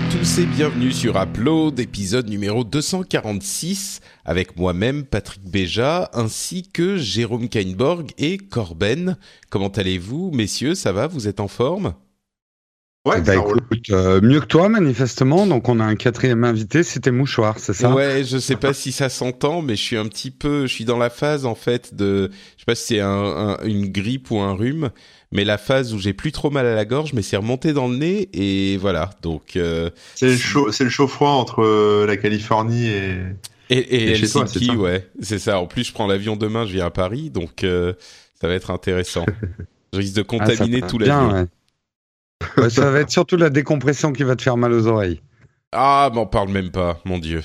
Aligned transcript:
À 0.00 0.12
tous 0.12 0.38
et 0.38 0.46
bienvenue 0.46 0.92
sur 0.92 1.20
Upload, 1.20 1.78
épisode 1.78 2.28
numéro 2.30 2.64
246, 2.64 4.00
avec 4.24 4.56
moi-même 4.56 5.04
Patrick 5.04 5.42
Béja, 5.44 6.08
ainsi 6.14 6.62
que 6.62 6.96
Jérôme 6.96 7.50
Kainborg 7.50 8.10
et 8.16 8.38
Corben. 8.38 9.18
Comment 9.50 9.68
allez-vous, 9.68 10.30
messieurs? 10.30 10.74
Ça 10.74 10.92
va? 10.92 11.06
Vous 11.06 11.28
êtes 11.28 11.38
en 11.38 11.48
forme? 11.48 11.94
Ouais, 13.06 13.20
bah 13.22 13.34
écoute, 13.34 13.90
euh, 13.90 14.20
mieux 14.20 14.40
que 14.40 14.46
toi 14.46 14.68
manifestement. 14.68 15.46
Donc 15.46 15.68
on 15.68 15.80
a 15.80 15.84
un 15.84 15.96
quatrième 15.96 16.44
invité, 16.44 16.82
c'était 16.82 17.10
Mouchoir, 17.10 17.58
c'est 17.58 17.72
ça? 17.72 17.94
Ouais, 17.94 18.24
je 18.24 18.36
sais 18.36 18.56
pas 18.56 18.74
si 18.74 18.92
ça 18.92 19.08
s'entend, 19.08 19.62
mais 19.62 19.74
je 19.74 19.82
suis 19.82 19.96
un 19.96 20.06
petit 20.06 20.30
peu, 20.30 20.66
je 20.66 20.74
suis 20.74 20.84
dans 20.84 20.98
la 20.98 21.08
phase 21.08 21.46
en 21.46 21.54
fait 21.54 21.94
de, 21.94 22.30
je 22.56 22.60
sais 22.60 22.66
pas 22.66 22.74
si 22.74 22.86
c'est 22.86 23.00
un, 23.00 23.56
une 23.64 23.90
grippe 23.90 24.30
ou 24.30 24.38
un 24.38 24.52
rhume, 24.52 24.90
mais 25.32 25.44
la 25.44 25.58
phase 25.58 25.94
où 25.94 25.98
j'ai 25.98 26.12
plus 26.12 26.32
trop 26.32 26.50
mal 26.50 26.66
à 26.66 26.74
la 26.74 26.84
gorge, 26.84 27.12
mais 27.12 27.22
c'est 27.22 27.36
remonté 27.36 27.72
dans 27.72 27.88
le 27.88 27.96
nez 27.96 28.28
et 28.32 28.76
voilà. 28.76 29.10
Donc 29.22 29.56
euh, 29.56 29.90
c'est 30.14 30.26
le 30.26 30.36
chaud, 30.36 30.72
c'est 30.72 30.84
le 30.84 30.90
chaud 30.90 31.06
froid 31.06 31.30
entre 31.30 31.62
euh, 31.62 32.06
la 32.06 32.16
Californie 32.16 32.88
et 32.88 33.18
et, 33.70 33.78
et, 33.78 34.08
et 34.08 34.10
Helsinki, 34.14 34.72
ouais, 34.72 35.08
c'est 35.20 35.38
ça. 35.38 35.60
En 35.60 35.66
plus, 35.66 35.84
je 35.84 35.92
prends 35.92 36.08
l'avion 36.08 36.34
demain, 36.34 36.66
je 36.66 36.72
viens 36.72 36.86
à 36.86 36.90
Paris, 36.90 37.30
donc 37.30 37.62
euh, 37.62 37.92
ça 38.40 38.48
va 38.48 38.54
être 38.54 38.72
intéressant. 38.72 39.24
je 39.92 39.98
risque 39.98 40.16
de 40.16 40.22
contaminer 40.22 40.80
ah, 40.82 40.86
tout 40.88 40.98
l'avion. 40.98 41.32
Ouais. 41.32 41.46
Ouais, 42.56 42.70
ça 42.70 42.90
va 42.90 43.00
être 43.00 43.10
surtout 43.10 43.36
la 43.36 43.48
décompression 43.48 44.12
qui 44.12 44.24
va 44.24 44.34
te 44.34 44.42
faire 44.42 44.56
mal 44.56 44.72
aux 44.72 44.88
oreilles. 44.88 45.20
Ah, 45.70 46.10
m'en 46.12 46.26
parle 46.26 46.48
même 46.48 46.72
pas, 46.72 47.00
mon 47.04 47.18
Dieu. 47.18 47.44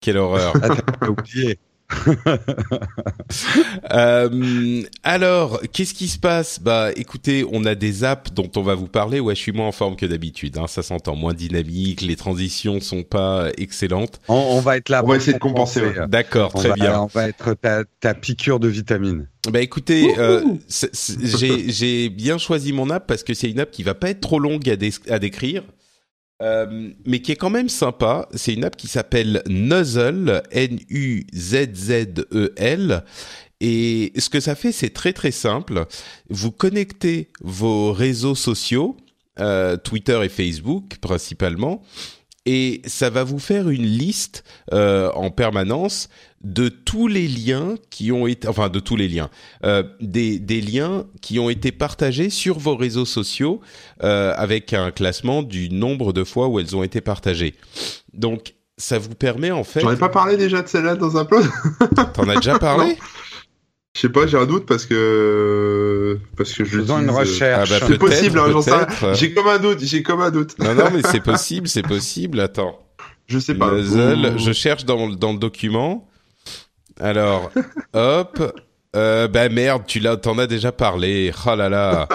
Quelle 0.00 0.18
horreur. 0.18 0.54
Ah, 0.62 1.08
oublié. 1.10 1.58
euh, 3.92 4.82
alors, 5.02 5.60
qu'est-ce 5.72 5.94
qui 5.94 6.08
se 6.08 6.18
passe? 6.18 6.60
Bah, 6.60 6.90
écoutez, 6.96 7.44
on 7.50 7.64
a 7.64 7.74
des 7.74 8.04
apps 8.04 8.32
dont 8.32 8.50
on 8.56 8.62
va 8.62 8.74
vous 8.74 8.86
parler. 8.86 9.20
Ouais, 9.20 9.34
je 9.34 9.40
suis 9.40 9.52
moins 9.52 9.68
en 9.68 9.72
forme 9.72 9.96
que 9.96 10.06
d'habitude. 10.06 10.58
Hein, 10.58 10.66
ça 10.66 10.82
s'entend, 10.82 11.16
moins 11.16 11.34
dynamique. 11.34 12.00
Les 12.00 12.16
transitions 12.16 12.80
sont 12.80 13.02
pas 13.02 13.48
excellentes. 13.58 14.20
On, 14.28 14.34
on 14.34 14.60
va 14.60 14.76
être 14.76 14.88
là. 14.88 15.02
On 15.04 15.08
va 15.08 15.16
essayer 15.16 15.34
de 15.34 15.38
compenser. 15.38 15.82
Ouais. 15.82 16.08
D'accord, 16.08 16.52
très 16.52 16.68
va, 16.68 16.74
bien. 16.74 17.00
On 17.00 17.06
va 17.06 17.28
être 17.28 17.54
ta, 17.54 17.84
ta 18.00 18.14
piqûre 18.14 18.60
de 18.60 18.68
vitamines. 18.68 19.28
Bah 19.50 19.60
écoutez, 19.60 20.14
euh, 20.18 20.42
j'ai 20.68 22.08
bien 22.08 22.38
choisi 22.38 22.72
mon 22.72 22.88
app 22.88 23.06
parce 23.06 23.22
que 23.22 23.34
c'est 23.34 23.50
une 23.50 23.60
app 23.60 23.70
qui 23.70 23.82
va 23.82 23.94
pas 23.94 24.10
être 24.10 24.20
trop 24.20 24.38
longue 24.38 24.68
à, 24.70 24.76
dé 24.76 24.90
à 25.08 25.18
décrire. 25.18 25.64
Euh, 26.42 26.90
mais 27.06 27.20
qui 27.20 27.30
est 27.32 27.36
quand 27.36 27.50
même 27.50 27.68
sympa. 27.68 28.28
C'est 28.34 28.54
une 28.54 28.64
app 28.64 28.76
qui 28.76 28.88
s'appelle 28.88 29.42
Nuzzle, 29.46 30.42
N-U-Z-Z-E-L. 30.50 31.34
Et 33.60 34.12
ce 34.18 34.28
que 34.28 34.40
ça 34.40 34.54
fait, 34.54 34.72
c'est 34.72 34.90
très 34.90 35.12
très 35.12 35.30
simple. 35.30 35.86
Vous 36.28 36.50
connectez 36.50 37.30
vos 37.40 37.92
réseaux 37.92 38.34
sociaux, 38.34 38.96
euh, 39.38 39.76
Twitter 39.76 40.20
et 40.24 40.28
Facebook 40.28 40.96
principalement, 41.00 41.82
et 42.46 42.82
ça 42.86 43.10
va 43.10 43.24
vous 43.24 43.38
faire 43.38 43.68
une 43.68 43.84
liste 43.84 44.44
euh, 44.72 45.10
en 45.12 45.30
permanence 45.30 46.08
de 46.42 46.68
tous 46.68 47.08
les 47.08 47.26
liens 47.26 47.76
qui 47.90 48.12
ont 48.12 48.26
été, 48.26 48.46
enfin 48.48 48.68
de 48.68 48.78
tous 48.78 48.96
les 48.96 49.08
liens, 49.08 49.30
euh, 49.64 49.82
des, 50.00 50.38
des 50.38 50.60
liens 50.60 51.06
qui 51.22 51.38
ont 51.38 51.48
été 51.48 51.72
partagés 51.72 52.28
sur 52.28 52.58
vos 52.58 52.76
réseaux 52.76 53.06
sociaux 53.06 53.60
euh, 54.02 54.34
avec 54.36 54.74
un 54.74 54.90
classement 54.90 55.42
du 55.42 55.70
nombre 55.70 56.12
de 56.12 56.22
fois 56.22 56.48
où 56.48 56.60
elles 56.60 56.76
ont 56.76 56.82
été 56.82 57.00
partagées. 57.00 57.54
Donc 58.12 58.54
ça 58.76 58.98
vous 58.98 59.14
permet 59.14 59.50
en 59.50 59.64
fait. 59.64 59.80
J'en 59.80 59.92
ai 59.92 59.96
pas 59.96 60.10
parlé 60.10 60.36
déjà 60.36 60.60
de 60.60 60.68
celle-là 60.68 60.96
dans 60.96 61.16
un 61.16 61.24
plot. 61.24 61.42
T'en 62.12 62.28
as 62.28 62.36
déjà 62.36 62.58
parlé? 62.58 62.98
Je 63.94 64.00
sais 64.00 64.08
pas, 64.08 64.26
j'ai 64.26 64.36
un 64.36 64.46
doute 64.46 64.66
parce 64.66 64.86
que 64.86 66.18
parce 66.36 66.52
que 66.52 66.64
je 66.64 66.78
faisant 66.78 67.00
une 67.00 67.10
recherche. 67.10 67.70
Ah 67.72 67.78
bah, 67.78 67.86
c'est 67.86 67.98
possible, 67.98 68.40
hein, 68.40 68.46
j'en 68.50 68.60
sais. 68.60 68.72
J'ai 69.14 69.32
comme 69.32 69.46
un 69.46 69.58
doute, 69.58 69.78
j'ai 69.82 70.02
comme 70.02 70.20
un 70.20 70.32
doute. 70.32 70.58
Non 70.58 70.74
non, 70.74 70.86
mais 70.92 71.02
c'est 71.04 71.20
possible, 71.24 71.68
c'est 71.68 71.82
possible. 71.82 72.40
Attends. 72.40 72.80
Je 73.28 73.38
sais 73.38 73.54
pas. 73.54 73.70
Je 73.80 74.52
cherche 74.52 74.84
dans 74.84 75.08
dans 75.08 75.32
le 75.32 75.38
document. 75.38 76.08
Alors, 77.00 77.50
hop. 77.92 78.60
Euh, 78.96 79.26
bah 79.26 79.48
merde, 79.48 79.82
tu 79.86 79.98
l'as, 79.98 80.16
t'en 80.16 80.38
as 80.38 80.46
déjà 80.46 80.70
parlé. 80.70 81.32
Oh 81.46 81.56
là 81.56 81.68
là. 81.68 82.08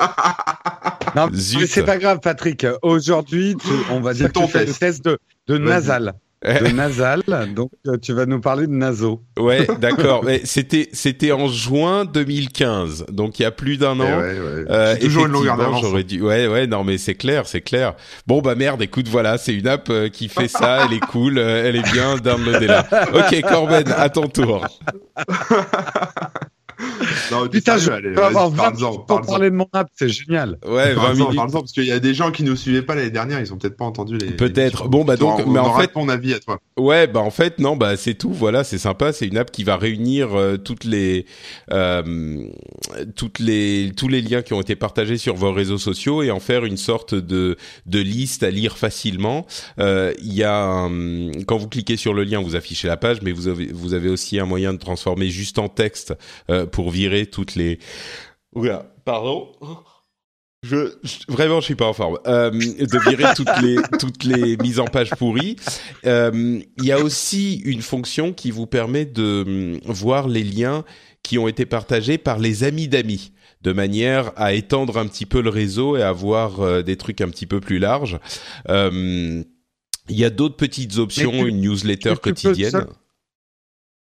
non, 1.16 1.28
mais 1.29 1.67
c'est 1.67 1.84
pas 1.84 1.97
grave, 1.97 2.19
Patrick. 2.22 2.66
Aujourd'hui, 2.81 3.57
on 3.90 4.00
va 4.00 4.13
dire 4.13 4.31
que 4.31 4.40
tu 4.40 4.47
fais 4.47 4.66
le 4.66 4.73
test 4.73 5.03
de, 5.03 5.17
de 5.47 5.57
nasal. 5.57 6.13
De 6.41 6.72
nasal, 6.73 7.22
donc 7.53 7.72
tu 8.01 8.13
vas 8.13 8.25
nous 8.25 8.39
parler 8.39 8.66
de 8.66 8.72
naso. 8.72 9.22
Ouais, 9.38 9.67
d'accord. 9.81 10.23
Mais 10.23 10.39
c'était 10.45 10.88
c'était 10.94 11.33
en 11.33 11.50
juin 11.50 12.05
2015, 12.05 13.07
donc 13.11 13.39
il 13.39 13.44
y 13.44 13.45
a 13.45 13.51
plus 13.51 13.77
d'un 13.77 14.00
an. 14.00 14.05
Eh 14.07 14.13
ouais, 14.13 14.39
ouais. 14.39 14.66
Euh, 14.69 14.95
toujours 14.97 15.25
une 15.25 15.33
longueur 15.33 15.57
d'avance. 15.57 15.81
J'aurais 15.81 16.05
dû. 16.05 16.22
Ouais, 16.22 16.47
ouais, 16.47 16.66
non, 16.66 16.85
mais 16.85 16.97
c'est 16.97 17.16
clair, 17.16 17.45
c'est 17.45 17.59
clair. 17.59 17.95
Bon 18.25 18.41
bah 18.41 18.55
merde, 18.55 18.81
écoute, 18.81 19.09
voilà, 19.09 19.38
c'est 19.38 19.53
une 19.53 19.67
app 19.67 19.89
euh, 19.89 20.07
qui 20.07 20.29
fait 20.29 20.47
ça, 20.47 20.85
elle 20.85 20.94
est 20.95 21.01
cool, 21.01 21.38
euh, 21.38 21.67
elle 21.67 21.75
est 21.75 21.91
bien, 21.91 22.16
downloadez-la. 22.16 22.88
Ok, 23.13 23.41
Corben, 23.41 23.91
à 23.97 24.09
ton 24.09 24.28
tour. 24.29 24.66
non, 27.31 27.47
Putain, 27.47 27.78
je 27.78 27.91
allez, 27.91 28.12
peux 28.12 28.23
avoir 28.23 28.50
20 28.50 28.72
minutes 28.75 29.06
pour 29.07 29.22
parler 29.22 29.50
de 29.50 29.56
mon 29.56 29.67
app, 29.73 29.90
c'est 29.95 30.09
génial. 30.09 30.57
Ouais, 30.66 30.94
20 30.94 31.13
minutes. 31.13 31.35
Parle-en, 31.35 31.51
parce 31.51 31.72
qu'il 31.72 31.85
y 31.85 31.91
a 31.91 32.00
des 32.00 32.13
gens 32.13 32.31
qui 32.31 32.44
nous 32.44 32.56
suivaient 32.56 32.81
pas 32.81 32.95
l'année 32.95 33.09
dernière, 33.09 33.40
ils 33.40 33.53
ont 33.53 33.57
peut-être 33.57 33.78
pas 33.78 33.85
entendu 33.85 34.17
les. 34.17 34.31
Peut-être. 34.31 34.88
Bon, 34.88 35.03
bah 35.03 35.17
donc, 35.17 35.41
on, 35.45 35.50
mais 35.50 35.59
en 35.59 35.78
fait. 35.78 35.88
ton 35.88 36.09
avis 36.09 36.34
à 36.34 36.40
toi. 36.40 36.59
Ouais, 36.78 37.07
bah 37.07 37.19
en 37.19 37.31
fait, 37.31 37.59
non, 37.59 37.75
bah 37.75 37.97
c'est 37.97 38.13
tout. 38.16 38.31
Voilà, 38.31 38.63
c'est 38.63 38.78
sympa. 38.78 39.13
C'est 39.13 39.28
une 39.28 39.38
app 39.38 39.51
qui 39.51 39.63
va 39.63 39.78
réunir 39.78 40.34
euh, 40.34 40.57
toutes 40.57 40.84
les, 40.84 41.25
euh, 41.72 42.44
toutes 43.16 43.40
les, 43.40 43.91
tous 43.96 44.07
les 44.07 44.22
liens 44.22 44.41
qui 44.41 44.53
ont 44.53 44.61
été 44.61 44.75
partagés 44.75 45.17
sur 45.17 45.35
vos 45.35 45.51
réseaux 45.51 45.78
sociaux 45.78 46.23
et 46.23 46.31
en 46.31 46.40
faire 46.40 46.66
une 46.66 46.78
sorte 46.78 47.16
de, 47.16 47.57
de 47.85 48.00
liste 48.00 48.44
à 48.44 48.51
lire 48.51 48.78
facilement. 48.78 49.46
Euh, 49.79 50.13
Il 50.22 50.34
y 50.34 50.44
a, 50.44 50.56
un, 50.56 51.31
quand 51.47 51.57
vous 51.57 51.67
cliquez 51.67 51.97
sur 51.97 52.13
le 52.13 52.23
lien, 52.23 52.41
vous 52.41 52.56
affichez 52.56 52.88
la 52.88 52.97
page, 52.97 53.22
mais 53.22 53.31
vous 53.31 53.47
avez, 53.47 53.67
vous 53.72 53.94
avez 53.94 54.09
aussi 54.09 54.40
un 54.40 54.46
moyen 54.46 54.73
de 54.73 54.79
transformer 54.79 55.29
juste 55.29 55.59
en 55.59 55.69
texte 55.69 56.13
euh, 56.50 56.66
pour 56.66 56.91
virer 56.91 57.19
toutes 57.25 57.56
les. 57.56 57.80
Oula, 58.53 58.94
pardon. 59.06 59.52
Je, 60.62 60.94
je, 61.03 61.19
vraiment, 61.30 61.62
je 61.62 61.66
suis 61.66 61.75
pas 61.75 61.88
en 61.88 61.94
forme. 61.94 62.19
Euh, 62.28 62.52
de 62.52 63.09
virer 63.09 63.34
toutes 63.34 63.62
les 63.62 63.78
toutes 63.97 64.24
les 64.25 64.57
mises 64.57 64.80
en 64.80 64.88
page 64.88 65.12
pourries. 65.12 65.56
Euh, 66.06 66.59
Il 66.78 66.85
y 66.85 66.91
a 66.91 67.00
aussi 67.00 67.62
une 67.63 67.81
fonction 67.81 68.34
qui 68.34 68.52
vous 68.52 68.68
permet 68.68 69.06
de 69.06 69.79
voir 69.85 70.28
les 70.28 70.44
liens 70.44 70.84
qui 71.24 71.38
ont 71.38 71.47
été 71.47 71.66
partagés 71.66 72.18
par 72.18 72.40
les 72.40 72.63
amis 72.63 72.88
d'amis, 72.88 73.31
de 73.62 73.72
manière 73.72 74.31
à 74.35 74.53
étendre 74.53 74.97
un 74.97 75.08
petit 75.08 75.25
peu 75.25 75.41
le 75.41 75.50
réseau 75.50 75.96
et 75.96 76.02
avoir 76.02 76.59
euh, 76.59 76.81
des 76.81 76.97
trucs 76.97 77.22
un 77.22 77.29
petit 77.29 77.46
peu 77.46 77.59
plus 77.62 77.79
larges. 77.79 78.19
Euh, 78.69 79.44
Il 80.09 80.18
y 80.18 80.25
a 80.25 80.29
d'autres 80.29 80.58
petites 80.58 80.97
options, 80.97 81.31
tu, 81.31 81.47
une 81.50 81.62
newsletter 81.62 82.13
tu 82.16 82.19
quotidienne. 82.19 82.72
Peux 82.72 82.79
seul, 82.79 82.88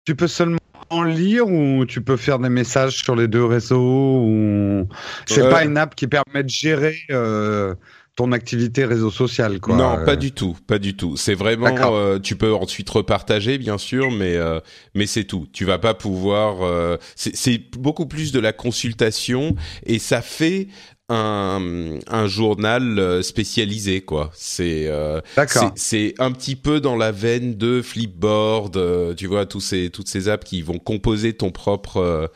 tu 0.05 0.15
peux 0.15 0.27
seulement 0.27 0.57
en 0.91 1.03
lire 1.03 1.47
ou 1.47 1.85
tu 1.85 2.01
peux 2.01 2.17
faire 2.17 2.39
des 2.39 2.49
messages 2.49 2.97
sur 3.03 3.15
les 3.15 3.27
deux 3.27 3.45
réseaux 3.45 4.21
ou 4.25 4.87
c'est 5.25 5.43
Euh, 5.43 5.49
pas 5.49 5.63
une 5.63 5.77
app 5.77 5.95
qui 5.95 6.07
permet 6.07 6.43
de 6.43 6.49
gérer 6.49 6.97
euh, 7.11 7.75
ton 8.17 8.31
activité 8.33 8.83
réseau 8.85 9.09
social 9.09 9.59
quoi. 9.61 9.75
Non, 9.77 9.97
Euh, 9.99 10.05
pas 10.05 10.15
du 10.17 10.31
tout, 10.33 10.55
pas 10.67 10.79
du 10.79 10.95
tout. 10.95 11.15
C'est 11.17 11.33
vraiment, 11.33 11.95
euh, 11.95 12.19
tu 12.19 12.35
peux 12.35 12.53
ensuite 12.53 12.89
repartager, 12.89 13.57
bien 13.57 13.77
sûr, 13.77 14.11
mais 14.11 14.35
euh, 14.35 14.59
mais 14.95 15.07
c'est 15.07 15.23
tout. 15.23 15.47
Tu 15.53 15.63
vas 15.65 15.79
pas 15.79 15.93
pouvoir. 15.93 16.61
euh, 16.61 16.97
c'est 17.15 17.57
beaucoup 17.77 18.05
plus 18.07 18.31
de 18.33 18.39
la 18.39 18.51
consultation 18.53 19.55
et 19.85 19.97
ça 19.97 20.21
fait 20.21 20.67
un, 21.11 21.99
un 22.07 22.27
journal 22.27 22.97
euh, 22.99 23.21
spécialisé 23.21 24.01
quoi. 24.01 24.31
C'est 24.33 24.87
euh, 24.87 25.19
D'accord. 25.35 25.71
c'est 25.75 26.13
un 26.19 26.31
petit 26.31 26.55
peu 26.55 26.79
dans 26.79 26.95
la 26.95 27.11
veine 27.11 27.55
de 27.55 27.81
Flipboard, 27.81 28.77
euh, 28.77 29.13
tu 29.13 29.27
vois 29.27 29.45
tous 29.45 29.59
ces 29.59 29.89
toutes 29.89 30.07
ces 30.07 30.29
apps 30.29 30.45
qui 30.47 30.61
vont 30.61 30.79
composer 30.79 31.33
ton 31.33 31.51
propre 31.51 31.97
euh, 31.97 32.27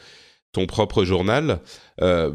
ton 0.52 0.66
propre 0.68 1.04
journal 1.04 1.60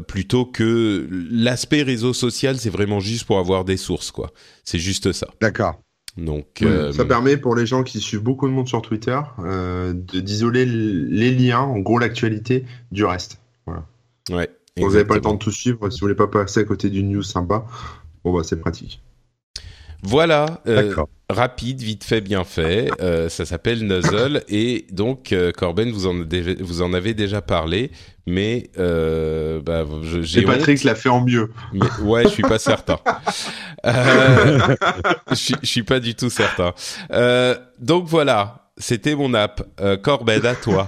plutôt 0.07 0.45
que 0.45 1.07
l'aspect 1.31 1.81
réseau 1.83 2.13
social, 2.13 2.57
c'est 2.57 2.69
vraiment 2.69 2.99
juste 2.99 3.25
pour 3.25 3.39
avoir 3.39 3.65
des 3.65 3.77
sources 3.77 4.11
quoi. 4.11 4.31
C'est 4.63 4.79
juste 4.79 5.11
ça. 5.11 5.27
D'accord. 5.39 5.79
Donc 6.17 6.59
Oui, 6.61 6.93
Ça 6.93 7.05
permet 7.05 7.37
pour 7.37 7.55
les 7.55 7.65
gens 7.65 7.83
qui 7.83 7.99
suivent 7.99 8.21
beaucoup 8.21 8.47
de 8.47 8.53
monde 8.53 8.67
sur 8.67 8.81
Twitter 8.83 9.19
de 9.39 10.19
d'isoler 10.19 10.65
les 10.65 11.31
liens, 11.31 11.61
en 11.61 11.79
gros 11.79 11.97
l'actualité, 11.97 12.65
du 12.91 13.05
reste. 13.05 13.39
ouais. 14.29 14.49
Vous 14.77 14.91
n'avez 14.91 15.05
pas 15.05 15.15
le 15.15 15.21
temps 15.21 15.33
de 15.33 15.39
tout 15.39 15.51
suivre, 15.51 15.89
si 15.89 15.99
vous 15.99 16.05
voulez 16.05 16.15
pas 16.15 16.27
passer 16.27 16.61
à 16.61 16.63
côté 16.63 16.89
d'une 16.89 17.09
news 17.11 17.23
sympa, 17.23 17.65
bon 18.23 18.33
bah 18.33 18.41
c'est 18.43 18.59
pratique. 18.59 19.01
Voilà. 20.03 20.61
Euh, 20.67 20.95
rapide, 21.29 21.81
vite 21.81 22.03
fait, 22.03 22.21
bien 22.21 22.43
fait. 22.43 22.89
Euh, 23.01 23.29
ça 23.29 23.45
s'appelle 23.45 23.85
Nuzzle 23.85 24.43
et 24.49 24.87
donc 24.91 25.31
euh, 25.31 25.51
Corben, 25.51 25.91
vous 25.91 26.07
en, 26.07 26.23
vous 26.59 26.81
en 26.81 26.93
avez 26.93 27.13
déjà 27.13 27.41
parlé, 27.41 27.91
mais 28.25 28.69
euh, 28.79 29.61
bah, 29.61 29.85
j'ai. 30.21 30.41
Patrick 30.43 30.83
l'a 30.83 30.95
fait 30.95 31.09
en 31.09 31.21
mieux. 31.21 31.51
Mais, 31.73 31.85
ouais, 32.01 32.23
je 32.23 32.29
suis 32.29 32.43
pas 32.43 32.59
certain. 32.59 32.99
Euh, 33.83 34.75
je 35.31 35.55
suis 35.63 35.81
pas 35.81 35.99
du 35.99 36.13
tout 36.13 36.29
certain. 36.29 36.75
donc 37.79 38.05
voilà, 38.05 38.69
c'était 38.77 39.15
mon 39.15 39.33
app. 39.33 39.63
Corben, 40.03 40.45
à 40.45 40.53
toi. 40.53 40.85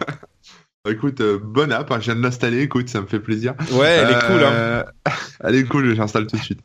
Écoute, 0.90 1.22
euh, 1.22 1.40
bonne 1.42 1.72
app, 1.72 1.90
hein, 1.94 2.00
je 2.02 2.12
viens 2.12 2.16
de 2.18 2.22
l'installer, 2.22 2.60
écoute, 2.60 2.90
ça 2.90 3.00
me 3.00 3.06
fait 3.06 3.22
plaisir. 3.22 3.54
Ouais, 3.72 3.88
elle 3.88 4.10
est 4.10 4.28
cool. 4.28 4.44
Hein. 4.44 4.84
elle 5.42 5.56
est 5.56 5.64
cool, 5.64 5.96
j'installe 5.96 6.28
tout 6.28 6.36
de 6.36 6.42
suite. 6.42 6.60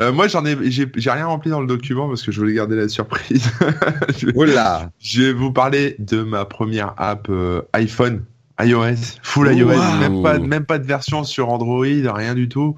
Euh, 0.00 0.12
moi, 0.12 0.28
j'en 0.28 0.44
ai, 0.46 0.56
j'ai, 0.70 0.88
rien 0.96 1.26
rempli 1.26 1.50
dans 1.50 1.60
le 1.60 1.66
document 1.66 2.06
parce 2.08 2.22
que 2.22 2.30
je 2.30 2.38
voulais 2.38 2.54
garder 2.54 2.76
la 2.76 2.88
surprise. 2.88 3.50
Oula. 4.36 4.90
je 5.00 5.22
vais 5.22 5.32
vous 5.32 5.50
parler 5.50 5.96
de 5.98 6.22
ma 6.22 6.44
première 6.44 6.94
app 6.98 7.26
euh, 7.30 7.62
iPhone. 7.72 8.22
iOS, 8.60 9.18
full 9.24 9.52
iOS, 9.52 9.98
même 9.98 10.22
pas, 10.22 10.38
même 10.38 10.66
pas 10.66 10.78
de 10.78 10.86
version 10.86 11.24
sur 11.24 11.48
Android, 11.48 11.84
rien 11.84 12.34
du 12.36 12.48
tout. 12.48 12.76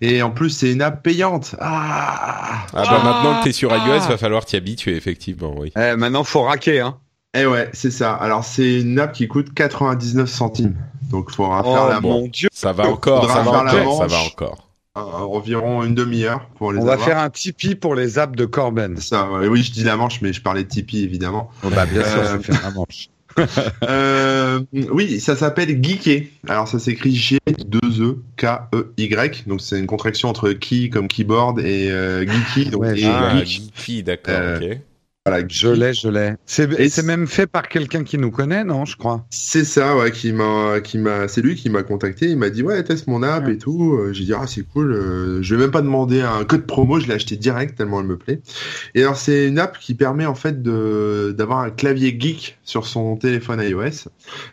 Et 0.00 0.22
en 0.22 0.30
plus, 0.30 0.50
c'est 0.50 0.70
une 0.70 0.80
app 0.80 1.02
payante. 1.02 1.56
Ah, 1.58 2.66
ah 2.72 2.84
bah 2.84 3.00
maintenant 3.02 3.40
que 3.40 3.44
t'es 3.46 3.52
sur 3.52 3.72
iOS, 3.72 4.04
il 4.04 4.08
va 4.10 4.16
falloir 4.16 4.44
t'y 4.44 4.54
habituer, 4.54 4.94
effectivement, 4.94 5.56
oui. 5.58 5.72
Eh, 5.76 5.96
maintenant, 5.96 6.22
faut 6.22 6.42
raquer, 6.42 6.78
hein. 6.78 6.98
Eh 7.36 7.46
ouais, 7.46 7.68
c'est 7.72 7.90
ça. 7.90 8.14
Alors 8.14 8.44
c'est 8.44 8.80
une 8.80 8.98
app 8.98 9.12
qui 9.12 9.28
coûte 9.28 9.52
99 9.54 10.28
centimes. 10.28 10.76
Donc 11.10 11.26
il 11.30 11.34
faudra 11.34 11.62
faire 11.62 11.84
oh 11.86 11.90
la 11.90 12.00
mon 12.00 12.26
Dieu. 12.28 12.48
Ça 12.52 12.72
va 12.72 12.88
encore, 12.88 13.30
ça 13.30 13.42
va 13.42 13.50
encore, 13.50 13.98
ça 13.98 14.06
va 14.06 14.18
encore. 14.22 14.68
environ 14.94 15.84
une 15.84 15.94
demi-heure 15.94 16.48
pour 16.56 16.72
les 16.72 16.80
On 16.80 16.84
va 16.84 16.98
faire 16.98 17.18
un 17.18 17.30
Tipeee 17.30 17.74
pour 17.74 17.94
les 17.94 18.18
apps 18.18 18.36
de 18.36 18.44
Corben. 18.44 18.96
Ça, 18.96 19.28
oui, 19.32 19.62
je 19.62 19.70
dis 19.72 19.84
la 19.84 19.96
manche, 19.96 20.20
mais 20.22 20.32
je 20.32 20.40
parlais 20.40 20.64
de 20.64 20.68
Tipeee 20.68 21.04
évidemment. 21.04 21.50
Oh, 21.64 21.68
bah, 21.70 21.86
bien 21.86 22.02
sûr, 22.02 22.24
je 22.24 22.38
fais 22.38 22.62
la 22.62 22.70
manche. 22.70 23.08
euh, 23.84 24.60
oui, 24.90 25.20
ça 25.20 25.36
s'appelle 25.36 25.82
Geeké. 25.82 26.32
Alors 26.48 26.66
ça 26.68 26.78
s'écrit 26.78 27.12
G2E-K-E-Y. 27.14 28.14
Donc 29.46 29.60
c'est 29.60 29.78
une 29.78 29.86
contraction 29.86 30.30
entre 30.30 30.52
key 30.52 30.88
comme 30.90 31.06
keyboard 31.08 31.60
et 31.60 31.90
euh, 31.90 32.24
geeky. 32.26 32.70
Donc 32.70 32.80
ouais, 32.82 33.04
ah, 33.04 33.44
geeky, 33.44 34.02
d'accord, 34.02 34.34
euh, 34.38 34.56
ok. 34.58 34.78
Voilà, 35.26 35.44
je 35.48 35.66
l'ai, 35.66 35.92
je 35.92 36.08
l'ai. 36.08 36.34
C'est 36.46 37.02
même 37.02 37.26
fait 37.26 37.48
par 37.48 37.66
quelqu'un 37.68 38.04
qui 38.04 38.16
nous 38.16 38.30
connaît, 38.30 38.62
non, 38.62 38.84
je 38.84 38.96
crois. 38.96 39.26
C'est 39.30 39.64
ça, 39.64 39.96
ouais, 39.96 40.12
qui 40.12 40.32
m'a, 40.32 40.80
qui 40.80 40.98
m'a, 40.98 41.26
c'est 41.26 41.42
lui 41.42 41.56
qui 41.56 41.68
m'a 41.68 41.82
contacté. 41.82 42.30
Il 42.30 42.38
m'a 42.38 42.48
dit 42.48 42.62
ouais, 42.62 42.84
teste 42.84 43.08
mon 43.08 43.24
app 43.24 43.48
et 43.48 43.58
tout. 43.58 43.94
Euh, 43.94 44.12
j'ai 44.12 44.24
dit 44.24 44.34
ah 44.34 44.46
c'est 44.46 44.62
cool. 44.62 44.92
Euh, 44.92 45.42
je 45.42 45.56
vais 45.56 45.62
même 45.62 45.72
pas 45.72 45.82
demander 45.82 46.20
un 46.20 46.44
code 46.44 46.64
promo, 46.64 47.00
je 47.00 47.08
l'ai 47.08 47.14
acheté 47.14 47.34
direct 47.34 47.76
tellement 47.76 48.00
elle 48.00 48.06
me 48.06 48.16
plaît. 48.16 48.40
Et 48.94 49.02
alors 49.02 49.16
c'est 49.16 49.48
une 49.48 49.58
app 49.58 49.80
qui 49.80 49.94
permet 49.94 50.26
en 50.26 50.36
fait 50.36 50.62
de 50.62 51.34
d'avoir 51.36 51.58
un 51.58 51.70
clavier 51.70 52.16
geek 52.16 52.55
sur 52.66 52.86
son 52.86 53.16
téléphone 53.16 53.62
iOS. 53.62 54.10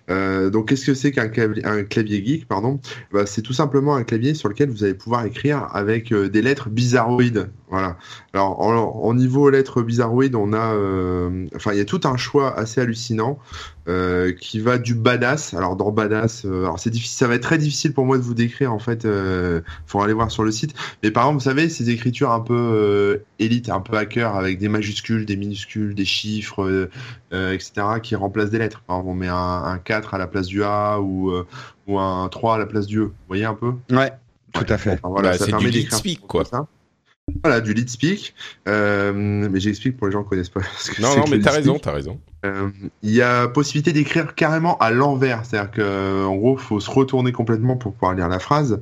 Euh, 0.09 0.49
donc 0.49 0.69
qu'est-ce 0.69 0.85
que 0.85 0.93
c'est 0.93 1.11
qu'un 1.11 1.27
clavier, 1.27 1.65
un 1.65 1.83
clavier 1.83 2.25
geek, 2.25 2.47
pardon? 2.47 2.79
Bah, 3.11 3.25
c'est 3.25 3.41
tout 3.41 3.53
simplement 3.53 3.95
un 3.95 4.03
clavier 4.03 4.33
sur 4.35 4.47
lequel 4.47 4.69
vous 4.69 4.85
allez 4.85 4.93
pouvoir 4.93 5.25
écrire 5.25 5.67
avec 5.73 6.13
des 6.13 6.41
lettres 6.41 6.69
bizarroïdes. 6.69 7.49
Voilà. 7.69 7.97
Alors 8.33 8.61
en, 8.61 9.13
niveau 9.15 9.49
lettres 9.49 9.81
bizarroïdes, 9.81 10.35
on 10.35 10.53
a 10.53 10.75
euh, 10.75 11.47
enfin, 11.55 11.73
il 11.73 11.79
y 11.79 11.81
a 11.81 11.85
tout 11.85 12.01
un 12.03 12.17
choix 12.17 12.55
assez 12.57 12.79
hallucinant 12.79 13.39
euh, 13.87 14.31
qui 14.33 14.59
va 14.59 14.77
du 14.77 14.95
badass. 14.95 15.53
Alors 15.53 15.75
dans 15.75 15.91
badass, 15.91 16.45
euh, 16.45 16.63
alors 16.63 16.79
c'est 16.79 16.89
difficile, 16.89 17.17
ça 17.17 17.27
va 17.27 17.35
être 17.35 17.43
très 17.43 17.57
difficile 17.57 17.93
pour 17.93 18.05
moi 18.05 18.17
de 18.17 18.23
vous 18.23 18.33
décrire 18.33 18.73
en 18.73 18.79
fait. 18.79 19.05
Euh, 19.05 19.61
faut 19.85 20.01
aller 20.01 20.13
voir 20.13 20.31
sur 20.31 20.43
le 20.43 20.51
site. 20.51 20.73
Mais 21.03 21.11
par 21.11 21.23
exemple, 21.23 21.39
vous 21.39 21.49
savez, 21.49 21.69
ces 21.69 21.89
écritures 21.89 22.31
un 22.31 22.39
peu 22.39 23.21
élite, 23.39 23.69
un 23.69 23.81
peu 23.81 23.97
hacker 23.97 24.35
avec 24.35 24.57
des 24.57 24.69
majuscules, 24.69 25.25
des 25.25 25.35
minuscules, 25.35 25.95
des 25.95 26.05
chiffres, 26.05 26.89
etc. 27.31 27.71
qui 28.01 28.15
remplacent 28.15 28.51
des 28.51 28.59
lettres. 28.59 28.81
Par 28.87 28.97
exemple, 28.97 29.11
on 29.11 29.15
met 29.15 29.27
un, 29.27 29.63
un 29.65 29.77
4 29.77 30.13
à 30.13 30.17
la 30.17 30.27
place 30.27 30.47
du 30.47 30.63
A 30.63 30.99
ou 31.01 31.33
ou 31.87 31.99
un 31.99 32.29
3 32.29 32.55
à 32.55 32.57
la 32.57 32.65
place 32.65 32.87
du 32.87 32.99
E. 32.99 33.03
Vous 33.03 33.13
voyez 33.27 33.45
un 33.45 33.55
peu? 33.55 33.73
Ouais. 33.89 34.13
Tout 34.53 34.65
à 34.69 34.77
fait. 34.77 34.99
voilà, 35.03 35.31
bah, 35.31 35.37
c'est 35.39 35.57
du 35.57 35.81
speak 35.89 36.21
quoi. 36.27 36.45
Ça. 36.45 36.67
Voilà, 37.41 37.61
du 37.61 37.73
lead 37.73 37.89
speak. 37.89 38.35
Euh, 38.67 39.13
mais 39.13 39.59
j'explique 39.59 39.95
pour 39.95 40.07
les 40.07 40.13
gens 40.13 40.23
qui 40.23 40.29
connaissent 40.29 40.49
pas. 40.49 40.61
non, 40.99 41.15
non, 41.17 41.23
mais 41.29 41.39
t'as 41.39 41.51
raison, 41.51 41.79
t'as 41.79 41.93
raison. 41.93 42.19
Euh, 42.45 42.69
il 43.01 43.11
y 43.11 43.21
a 43.21 43.47
possibilité 43.47 43.93
d'écrire 43.93 44.35
carrément 44.35 44.77
à 44.79 44.91
l'envers, 44.91 45.45
c'est-à-dire 45.45 45.71
que 45.71 46.25
en 46.25 46.35
gros, 46.35 46.57
faut 46.57 46.81
se 46.81 46.89
retourner 46.89 47.31
complètement 47.31 47.77
pour 47.77 47.93
pouvoir 47.93 48.13
lire 48.15 48.27
la 48.27 48.39
phrase. 48.39 48.81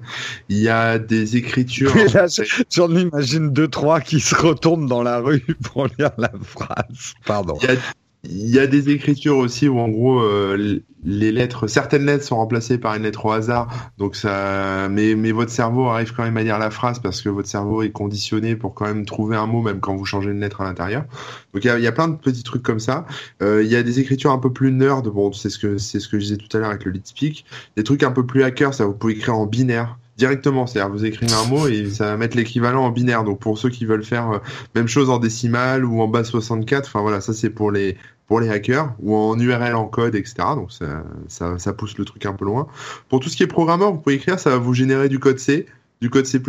Il 0.49 0.57
y 0.57 0.69
a 0.69 0.97
des 0.97 1.37
écritures. 1.37 1.93
J'en 2.71 2.89
imagine 2.95 3.51
deux 3.51 3.67
trois 3.67 4.01
qui 4.01 4.19
se 4.19 4.33
retournent 4.33 4.87
dans 4.87 5.03
la 5.03 5.19
rue 5.19 5.41
pour 5.63 5.85
lire 5.99 6.11
la 6.17 6.31
phrase. 6.43 7.13
Pardon. 7.25 7.57
Il 7.61 7.69
y 7.69 7.73
a, 7.73 7.79
il 8.23 8.49
y 8.49 8.59
a 8.59 8.67
des 8.67 8.89
écritures 8.89 9.37
aussi 9.37 9.67
où 9.67 9.79
en 9.79 9.89
gros 9.89 10.19
euh, 10.19 10.79
les 11.03 11.31
lettres, 11.31 11.65
certaines 11.65 12.05
lettres 12.05 12.23
sont 12.23 12.35
remplacées 12.35 12.77
par 12.77 12.93
une 12.93 13.03
lettre 13.03 13.25
au 13.25 13.31
hasard, 13.31 13.91
donc 13.97 14.15
ça, 14.15 14.87
mais, 14.89 15.15
mais 15.15 15.31
votre 15.31 15.49
cerveau 15.49 15.87
arrive 15.87 16.13
quand 16.13 16.23
même 16.23 16.37
à 16.37 16.43
lire 16.43 16.59
la 16.59 16.69
phrase 16.69 16.99
parce 16.99 17.21
que 17.21 17.29
votre 17.29 17.47
cerveau 17.47 17.81
est 17.81 17.89
conditionné 17.89 18.55
pour 18.55 18.75
quand 18.75 18.85
même 18.85 19.05
trouver 19.05 19.35
un 19.35 19.47
mot 19.47 19.63
même 19.63 19.79
quand 19.79 19.95
vous 19.95 20.05
changez 20.05 20.29
une 20.29 20.41
lettre 20.41 20.61
à 20.61 20.65
l'intérieur. 20.65 21.05
Donc 21.53 21.63
il 21.65 21.67
y 21.67 21.87
a, 21.87 21.91
plein 21.91 22.07
de 22.07 22.15
petits 22.15 22.43
trucs 22.43 22.63
comme 22.63 22.79
ça. 22.79 23.07
Euh, 23.41 23.63
il 23.63 23.71
y 23.71 23.75
a 23.75 23.81
des 23.81 23.99
écritures 23.99 24.31
un 24.31 24.37
peu 24.37 24.53
plus 24.53 24.71
nerd, 24.71 25.07
bon 25.07 25.31
c'est 25.33 25.49
ce 25.49 25.57
que 25.57 25.79
c'est 25.79 25.99
ce 25.99 26.07
que 26.07 26.19
je 26.19 26.25
disais 26.25 26.37
tout 26.37 26.55
à 26.55 26.59
l'heure 26.59 26.69
avec 26.69 26.85
le 26.85 26.91
lead 26.91 27.07
speak. 27.07 27.45
Des 27.75 27.83
trucs 27.83 28.03
un 28.03 28.11
peu 28.11 28.25
plus 28.25 28.43
hacker, 28.43 28.73
ça 28.73 28.85
vous 28.85 28.93
pouvez 28.93 29.13
écrire 29.13 29.35
en 29.35 29.47
binaire 29.47 29.97
directement. 30.17 30.67
C'est-à-dire, 30.67 30.91
vous 30.91 31.05
écrivez 31.05 31.33
un 31.33 31.45
mot 31.45 31.67
et 31.67 31.89
ça 31.89 32.05
va 32.05 32.17
mettre 32.17 32.37
l'équivalent 32.37 32.83
en 32.83 32.89
binaire. 32.89 33.23
Donc, 33.23 33.39
pour 33.39 33.57
ceux 33.57 33.69
qui 33.69 33.85
veulent 33.85 34.03
faire 34.03 34.31
euh, 34.31 34.39
même 34.75 34.87
chose 34.87 35.09
en 35.09 35.19
décimale 35.19 35.85
ou 35.85 36.01
en 36.01 36.07
base 36.07 36.29
64, 36.29 36.87
enfin 36.87 37.01
voilà, 37.01 37.21
ça 37.21 37.33
c'est 37.33 37.49
pour 37.49 37.71
les 37.71 37.97
pour 38.27 38.39
les 38.39 38.49
hackers 38.49 38.93
ou 38.99 39.15
en 39.15 39.37
URL 39.37 39.75
en 39.75 39.87
code, 39.87 40.15
etc. 40.15 40.35
Donc, 40.55 40.71
ça, 40.71 41.03
ça, 41.27 41.59
ça, 41.59 41.73
pousse 41.73 41.97
le 41.97 42.05
truc 42.05 42.25
un 42.25 42.33
peu 42.33 42.45
loin. 42.45 42.67
Pour 43.09 43.19
tout 43.19 43.27
ce 43.27 43.35
qui 43.35 43.43
est 43.43 43.47
programmeur, 43.47 43.91
vous 43.91 43.99
pouvez 43.99 44.15
écrire, 44.15 44.39
ça 44.39 44.51
va 44.51 44.57
vous 44.57 44.73
générer 44.73 45.09
du 45.09 45.19
code 45.19 45.37
C, 45.37 45.65
du 45.99 46.09
code 46.09 46.25
C++, 46.25 46.41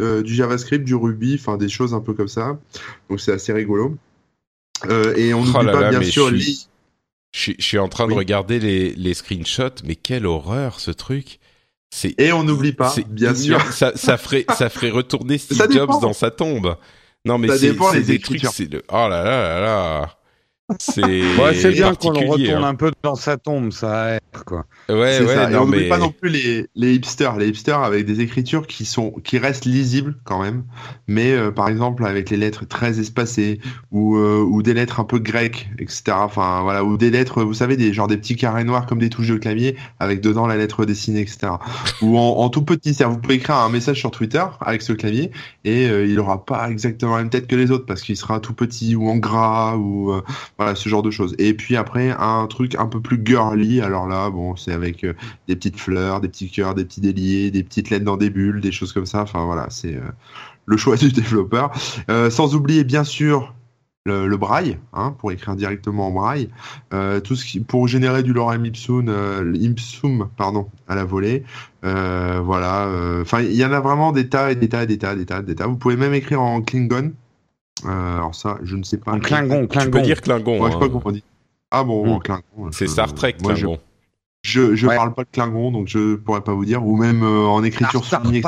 euh, 0.00 0.22
du 0.22 0.34
JavaScript, 0.34 0.84
du 0.84 0.94
Ruby, 0.94 1.36
enfin 1.38 1.58
des 1.58 1.68
choses 1.68 1.92
un 1.92 2.00
peu 2.00 2.14
comme 2.14 2.28
ça. 2.28 2.58
Donc, 3.10 3.20
c'est 3.20 3.32
assez 3.32 3.52
rigolo. 3.52 3.98
Euh, 4.88 5.14
et 5.16 5.34
on 5.34 5.44
n'oublie 5.44 5.68
oh 5.68 5.72
pas, 5.72 5.90
bien 5.90 6.02
sûr, 6.02 6.30
je 6.30 6.36
suis, 6.36 6.68
je, 7.58 7.62
suis 7.62 7.78
en 7.78 7.88
train 7.88 8.08
de 8.08 8.14
regarder 8.14 8.58
les, 8.58 8.94
les 8.94 9.12
screenshots, 9.12 9.82
mais 9.84 9.96
quelle 9.96 10.24
horreur 10.24 10.80
ce 10.80 10.90
truc! 10.90 11.40
Et 12.18 12.32
on 12.32 12.44
n'oublie 12.44 12.72
pas, 12.72 12.94
bien 13.08 13.34
sûr. 13.34 13.60
Ça, 13.72 13.92
ça, 13.94 14.16
ferait, 14.18 14.44
ça 14.56 14.68
ferait 14.68 14.90
retourner 14.90 15.38
Steve 15.38 15.70
Jobs 15.70 16.00
dans 16.00 16.12
sa 16.12 16.30
tombe. 16.30 16.76
Non, 17.24 17.38
mais 17.38 17.48
c'est 17.56 18.02
des 18.02 18.18
trucs, 18.20 18.46
c'est 18.46 18.70
le, 18.72 18.82
oh 18.90 19.08
là 19.08 19.24
là 19.24 19.24
là 19.24 19.60
là. 19.60 20.17
C'est 20.78 21.02
ouais, 21.02 21.72
bien 21.72 21.94
qu'on 21.94 22.10
le 22.10 22.28
retourne 22.28 22.62
hein. 22.62 22.68
un 22.68 22.74
peu 22.74 22.92
dans 23.02 23.14
sa 23.14 23.38
tombe, 23.38 23.72
ça 23.72 24.16
aide 24.16 24.20
quoi. 24.44 24.66
Ouais, 24.90 25.18
ouais, 25.20 25.26
ça. 25.26 25.48
non, 25.48 25.64
mais 25.64 25.88
pas 25.88 25.96
non 25.96 26.10
plus 26.10 26.28
les, 26.28 26.66
les 26.74 26.94
hipsters, 26.94 27.38
les 27.38 27.48
hipsters 27.48 27.82
avec 27.82 28.04
des 28.04 28.20
écritures 28.20 28.66
qui 28.66 28.84
sont 28.84 29.12
qui 29.24 29.38
restent 29.38 29.64
lisibles 29.64 30.16
quand 30.24 30.42
même, 30.42 30.64
mais 31.06 31.32
euh, 31.32 31.50
par 31.50 31.70
exemple 31.70 32.04
avec 32.04 32.28
les 32.28 32.36
lettres 32.36 32.66
très 32.66 33.00
espacées 33.00 33.60
ou 33.92 34.16
euh, 34.18 34.42
ou 34.42 34.62
des 34.62 34.74
lettres 34.74 35.00
un 35.00 35.04
peu 35.04 35.18
grecques, 35.18 35.70
etc. 35.78 36.02
Enfin 36.10 36.60
voilà, 36.62 36.84
ou 36.84 36.98
des 36.98 37.10
lettres, 37.10 37.44
vous 37.44 37.54
savez, 37.54 37.78
des 37.78 37.94
genre 37.94 38.06
des 38.06 38.18
petits 38.18 38.36
carrés 38.36 38.64
noirs 38.64 38.84
comme 38.84 38.98
des 38.98 39.08
touches 39.08 39.28
de 39.28 39.38
clavier 39.38 39.74
avec 40.00 40.20
dedans 40.20 40.46
la 40.46 40.58
lettre 40.58 40.84
dessinée, 40.84 41.20
etc. 41.20 41.52
ou 42.02 42.18
en, 42.18 42.40
en 42.40 42.50
tout 42.50 42.62
petit, 42.62 42.92
c'est 42.92 43.04
vous 43.04 43.16
pouvez 43.16 43.36
écrire 43.36 43.56
un 43.56 43.70
message 43.70 43.98
sur 43.98 44.10
Twitter 44.10 44.44
avec 44.60 44.82
ce 44.82 44.92
clavier 44.92 45.30
et 45.64 45.88
euh, 45.88 46.04
il 46.04 46.20
aura 46.20 46.44
pas 46.44 46.70
exactement 46.70 47.16
la 47.16 47.22
même 47.22 47.30
tête 47.30 47.46
que 47.46 47.56
les 47.56 47.70
autres 47.70 47.86
parce 47.86 48.02
qu'il 48.02 48.18
sera 48.18 48.38
tout 48.38 48.52
petit 48.52 48.94
ou 48.96 49.08
en 49.08 49.16
gras 49.16 49.76
ou 49.76 50.12
voilà, 50.58 50.74
ce 50.74 50.88
genre 50.88 51.02
de 51.02 51.10
choses. 51.10 51.36
Et 51.38 51.54
puis 51.54 51.76
après, 51.76 52.10
un 52.18 52.46
truc 52.48 52.74
un 52.74 52.86
peu 52.86 53.00
plus 53.00 53.20
girly. 53.24 53.80
Alors 53.80 54.08
là, 54.08 54.28
bon, 54.28 54.56
c'est 54.56 54.72
avec 54.72 55.04
euh, 55.04 55.14
des 55.46 55.54
petites 55.54 55.78
fleurs, 55.78 56.20
des 56.20 56.28
petits 56.28 56.50
cœurs, 56.50 56.74
des 56.74 56.84
petits 56.84 57.00
déliés, 57.00 57.52
des 57.52 57.62
petites 57.62 57.90
lettres 57.90 58.04
dans 58.04 58.16
des 58.16 58.28
bulles, 58.28 58.60
des 58.60 58.72
choses 58.72 58.92
comme 58.92 59.06
ça. 59.06 59.22
Enfin 59.22 59.44
voilà, 59.44 59.68
c'est 59.70 59.94
euh, 59.94 60.00
le 60.66 60.76
choix 60.76 60.96
du 60.96 61.12
développeur. 61.12 61.70
Euh, 62.10 62.28
sans 62.28 62.56
oublier 62.56 62.82
bien 62.82 63.04
sûr 63.04 63.54
le, 64.04 64.36
braille, 64.38 64.78
hein, 64.94 65.14
pour 65.18 65.32
écrire 65.32 65.54
directement 65.54 66.06
en 66.06 66.10
braille. 66.10 66.48
tout 67.24 67.36
ce 67.36 67.44
qui, 67.44 67.60
pour 67.60 67.88
générer 67.88 68.22
du 68.22 68.32
lorem 68.32 68.64
ipsum, 68.64 69.52
ipsum 69.54 70.30
pardon, 70.34 70.70
à 70.88 70.94
la 70.94 71.04
volée. 71.04 71.44
voilà. 71.82 72.88
Enfin, 73.20 73.42
il 73.42 73.52
y 73.52 73.62
en 73.66 73.72
a 73.72 73.80
vraiment 73.80 74.12
des 74.12 74.30
tas 74.30 74.50
et 74.50 74.54
des 74.54 74.70
tas 74.70 74.84
et 74.84 74.86
des 74.86 74.96
tas, 74.96 75.14
des 75.14 75.26
tas, 75.26 75.42
des 75.42 75.54
tas. 75.54 75.66
Vous 75.66 75.76
pouvez 75.76 75.96
même 75.96 76.14
écrire 76.14 76.40
en 76.40 76.62
Klingon. 76.62 77.12
Euh, 77.84 78.16
alors 78.16 78.34
ça, 78.34 78.58
je 78.62 78.76
ne 78.76 78.82
sais 78.82 78.98
pas. 78.98 79.12
En 79.12 79.20
Klingon, 79.20 79.66
Klingon. 79.66 79.84
Tu 79.84 79.90
peux 79.90 80.02
dire 80.02 80.20
Klingon. 80.20 80.60
Ouais, 80.60 80.68
je 80.68 80.74
sais 80.74 80.78
pas 80.78 80.88
comment 80.88 81.02
on 81.04 81.12
dit. 81.12 81.24
Ah 81.70 81.84
bon. 81.84 82.18
Klingon. 82.18 82.70
C'est 82.72 82.86
Star 82.86 83.14
Trek, 83.14 83.34
Klingon. 83.34 83.78
je, 84.42 84.74
je, 84.74 84.86
parle 84.86 85.14
pas 85.14 85.24
de 85.24 85.28
Klingon, 85.32 85.70
donc 85.70 85.88
je 85.88 86.16
pourrais 86.16 86.42
pas 86.42 86.54
vous 86.54 86.64
dire. 86.64 86.84
Ou 86.84 86.96
même 86.96 87.22
euh, 87.22 87.46
en 87.46 87.62
écriture 87.64 88.04
soulignée, 88.04 88.42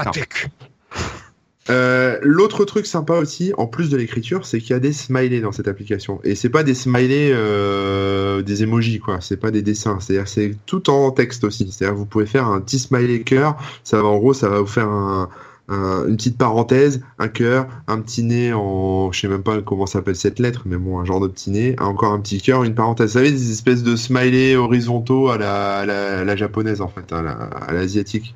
euh, 1.69 2.19
L'autre 2.23 2.65
truc 2.65 2.87
sympa 2.87 3.15
aussi, 3.15 3.53
en 3.57 3.67
plus 3.67 3.91
de 3.91 3.97
l'écriture, 3.97 4.45
c'est 4.45 4.61
qu'il 4.61 4.71
y 4.71 4.75
a 4.75 4.81
des 4.81 4.93
smileys 4.93 5.41
dans 5.41 5.53
cette 5.53 5.69
application. 5.69 6.21
Et 6.25 6.35
c'est 6.35 6.49
pas 6.49 6.65
des 6.65 6.75
smileys, 6.75 7.33
euh, 7.33 8.43
des 8.43 8.63
emojis, 8.63 8.99
quoi. 8.99 9.21
C'est 9.21 9.37
pas 9.37 9.51
des 9.51 9.63
dessins. 9.63 10.01
C'est-à-dire, 10.01 10.27
c'est 10.27 10.57
tout 10.67 10.91
en 10.91 11.11
texte 11.13 11.45
aussi. 11.45 11.71
C'est-à-dire, 11.71 11.97
vous 11.97 12.07
pouvez 12.07 12.27
faire 12.27 12.47
un 12.47 12.61
petit 12.61 12.79
smiley 12.79 13.23
cœur. 13.23 13.57
Ça 13.85 14.03
va, 14.03 14.09
en 14.09 14.19
gros, 14.19 14.35
ça 14.35 14.49
va 14.49 14.61
vous 14.61 14.67
faire 14.67 14.89
un, 14.89 15.29
une 15.71 16.17
petite 16.17 16.37
parenthèse, 16.37 17.01
un 17.19 17.29
cœur, 17.29 17.69
un 17.87 18.01
petit 18.01 18.23
nez 18.23 18.53
en, 18.53 19.13
je 19.13 19.21
sais 19.21 19.29
même 19.29 19.43
pas 19.43 19.63
comment 19.63 19.87
s'appelle 19.87 20.17
cette 20.17 20.39
lettre, 20.39 20.63
mais 20.67 20.77
bon, 20.77 20.99
un 20.99 21.05
genre 21.05 21.21
de 21.21 21.29
petit 21.29 21.51
nez, 21.51 21.77
encore 21.79 22.13
un 22.13 22.21
petit 22.21 22.41
cœur, 22.41 22.65
une 22.65 22.75
parenthèse. 22.75 23.09
Vous 23.09 23.19
savez, 23.19 23.31
des 23.31 23.51
espèces 23.51 23.83
de 23.83 23.97
smiley 23.97 24.57
horizontaux 24.57 25.29
à 25.29 25.39
la, 25.39 25.87
la, 25.87 26.37
japonaise 26.37 26.81
en 26.81 26.89
fait, 26.89 27.13
à 27.13 27.73
l'asiatique. 27.73 28.35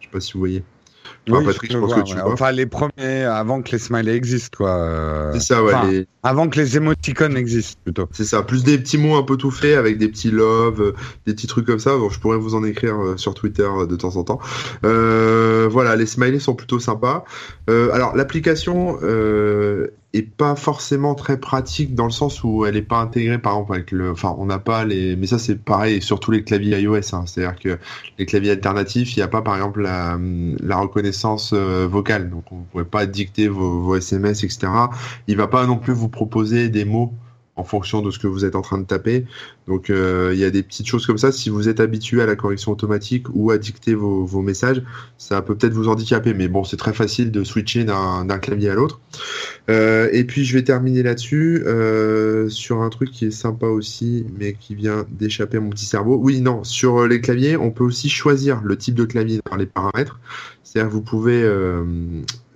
je 0.00 0.06
sais 0.06 0.12
pas 0.12 0.20
si 0.20 0.34
vous 0.34 0.38
voyez. 0.38 0.62
Enfin, 1.28 2.52
les 2.52 2.66
premiers, 2.66 3.24
avant 3.24 3.62
que 3.62 3.72
les 3.72 3.78
smileys 3.78 4.14
existent, 4.14 4.56
quoi. 4.56 4.76
Euh, 4.76 5.32
c'est 5.34 5.40
ça, 5.40 5.64
ouais. 5.64 6.06
Avant 6.22 6.48
que 6.48 6.58
les 6.58 6.76
émoticônes 6.76 7.36
existent, 7.36 7.80
plutôt. 7.84 8.08
C'est 8.12 8.24
ça, 8.24 8.42
plus 8.42 8.64
des 8.64 8.78
petits 8.78 8.98
mots 8.98 9.16
un 9.16 9.22
peu 9.22 9.36
tout 9.36 9.50
faits, 9.50 9.76
avec 9.76 9.98
des 9.98 10.08
petits 10.08 10.30
love, 10.30 10.80
euh, 10.80 10.94
des 11.26 11.34
petits 11.34 11.46
trucs 11.46 11.66
comme 11.66 11.78
ça. 11.78 11.96
Bon, 11.96 12.10
je 12.10 12.20
pourrais 12.20 12.38
vous 12.38 12.54
en 12.54 12.64
écrire 12.64 12.96
euh, 12.96 13.16
sur 13.16 13.34
Twitter 13.34 13.68
de 13.88 13.96
temps 13.96 14.16
en 14.16 14.24
temps. 14.24 14.40
voilà, 14.82 15.96
les 15.96 16.06
smileys 16.06 16.40
sont 16.40 16.54
plutôt 16.54 16.78
sympas. 16.78 17.24
alors, 17.68 18.14
l'application 18.16 18.98
est 20.12 20.22
pas 20.22 20.56
forcément 20.56 21.14
très 21.14 21.38
pratique 21.38 21.94
dans 21.94 22.04
le 22.04 22.10
sens 22.10 22.42
où 22.44 22.64
elle 22.64 22.76
est 22.76 22.82
pas 22.82 22.98
intégrée 22.98 23.38
par 23.38 23.54
exemple 23.54 23.74
avec 23.74 23.90
le 23.90 24.12
enfin 24.12 24.34
on 24.38 24.46
n'a 24.46 24.58
pas 24.58 24.84
les 24.84 25.16
mais 25.16 25.26
ça 25.26 25.38
c'est 25.38 25.56
pareil 25.56 26.00
sur 26.00 26.20
tous 26.20 26.30
les 26.30 26.44
claviers 26.44 26.80
iOS 26.80 27.14
hein. 27.14 27.24
c'est-à-dire 27.26 27.58
que 27.58 27.78
les 28.18 28.26
claviers 28.26 28.52
alternatifs 28.52 29.16
il 29.16 29.18
n'y 29.18 29.24
a 29.24 29.28
pas 29.28 29.42
par 29.42 29.56
exemple 29.56 29.82
la, 29.82 30.16
reconnaissance 30.76 31.52
euh, 31.52 31.86
vocale 31.90 32.30
donc 32.30 32.44
on 32.52 32.60
ne 32.60 32.64
pourrait 32.64 32.84
pas 32.84 33.06
dicter 33.06 33.48
vos, 33.48 33.96
SMS 33.96 34.44
etc 34.44 34.68
il 35.26 35.36
va 35.36 35.48
pas 35.48 35.66
non 35.66 35.76
plus 35.76 35.92
vous 35.92 36.08
proposer 36.08 36.68
des 36.68 36.84
mots 36.84 37.12
en 37.56 37.64
fonction 37.64 38.02
de 38.02 38.10
ce 38.10 38.18
que 38.18 38.26
vous 38.26 38.44
êtes 38.44 38.54
en 38.54 38.62
train 38.62 38.78
de 38.78 38.84
taper. 38.84 39.24
Donc 39.66 39.90
euh, 39.90 40.30
il 40.34 40.38
y 40.38 40.44
a 40.44 40.50
des 40.50 40.62
petites 40.62 40.86
choses 40.86 41.06
comme 41.06 41.18
ça. 41.18 41.32
Si 41.32 41.48
vous 41.48 41.68
êtes 41.68 41.80
habitué 41.80 42.22
à 42.22 42.26
la 42.26 42.36
correction 42.36 42.72
automatique 42.72 43.26
ou 43.32 43.50
à 43.50 43.58
dicter 43.58 43.94
vos, 43.94 44.26
messages, 44.42 44.82
ça 45.18 45.40
peut 45.40 45.56
peut-être 45.56 45.72
vous 45.72 45.88
handicaper. 45.88 46.34
Mais 46.34 46.48
bon, 46.48 46.64
c'est 46.64 46.76
très 46.76 46.92
facile 46.92 47.30
de 47.30 47.42
switcher 47.42 47.84
d'un 47.84 48.38
clavier 48.38 48.70
à 48.70 48.74
l'autre. 48.74 49.00
Euh, 49.70 50.08
et 50.12 50.24
puis 50.24 50.44
je 50.44 50.52
vais 50.52 50.62
terminer 50.62 51.02
là-dessus 51.02 51.64
euh, 51.66 52.48
sur 52.48 52.82
un 52.82 52.90
truc 52.90 53.10
qui 53.10 53.24
est 53.24 53.30
sympa 53.30 53.66
aussi, 53.66 54.26
mais 54.38 54.52
qui 54.52 54.74
vient 54.74 55.06
d'échapper 55.10 55.56
à 55.56 55.60
mon 55.60 55.70
petit 55.70 55.86
cerveau. 55.86 56.16
Oui, 56.16 56.40
non, 56.42 56.62
sur 56.62 57.06
les 57.06 57.20
claviers, 57.20 57.56
on 57.56 57.70
peut 57.70 57.84
aussi 57.84 58.10
choisir 58.10 58.60
le 58.62 58.76
type 58.76 58.94
de 58.94 59.04
clavier 59.04 59.40
dans 59.50 59.56
les 59.56 59.66
paramètres. 59.66 60.20
C'est-à-dire 60.62 60.90
que 60.90 60.94
vous 60.94 61.02
pouvez 61.02 61.42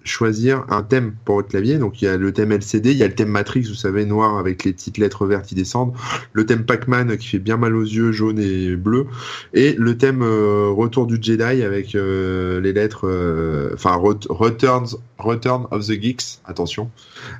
choisir 0.04 0.64
un 0.68 0.82
thème 0.82 1.14
pour 1.24 1.36
votre 1.36 1.48
clavier. 1.48 1.78
Donc 1.78 2.00
il 2.00 2.06
y 2.06 2.08
a 2.08 2.16
le 2.16 2.32
thème 2.32 2.52
LCD, 2.52 2.92
il 2.92 2.96
y 2.96 3.02
a 3.02 3.08
le 3.08 3.14
thème 3.14 3.28
Matrix, 3.28 3.62
vous 3.62 3.74
savez, 3.74 4.04
noir 4.04 4.38
avec 4.38 4.64
les 4.64 4.72
petites 4.72 4.98
lettres 4.98 5.26
vertes 5.26 5.46
qui 5.46 5.54
descendent, 5.54 5.92
le 6.32 6.46
thème 6.46 6.64
Pac-Man 6.64 7.16
qui 7.18 7.28
fait 7.28 7.38
bien 7.38 7.56
mal 7.56 7.74
aux 7.76 7.84
yeux, 7.84 8.12
jaune 8.12 8.38
et 8.38 8.76
bleu, 8.76 9.06
et 9.54 9.74
le 9.74 9.96
thème 9.96 10.22
euh, 10.22 10.70
Retour 10.70 11.06
du 11.06 11.18
Jedi 11.20 11.62
avec 11.62 11.94
euh, 11.94 12.60
les 12.60 12.72
lettres, 12.72 13.06
euh, 13.08 13.70
enfin 13.74 13.94
Returns, 13.94 14.96
Return 15.18 15.66
of 15.70 15.86
the 15.86 16.00
Geeks, 16.00 16.40
attention, 16.44 16.90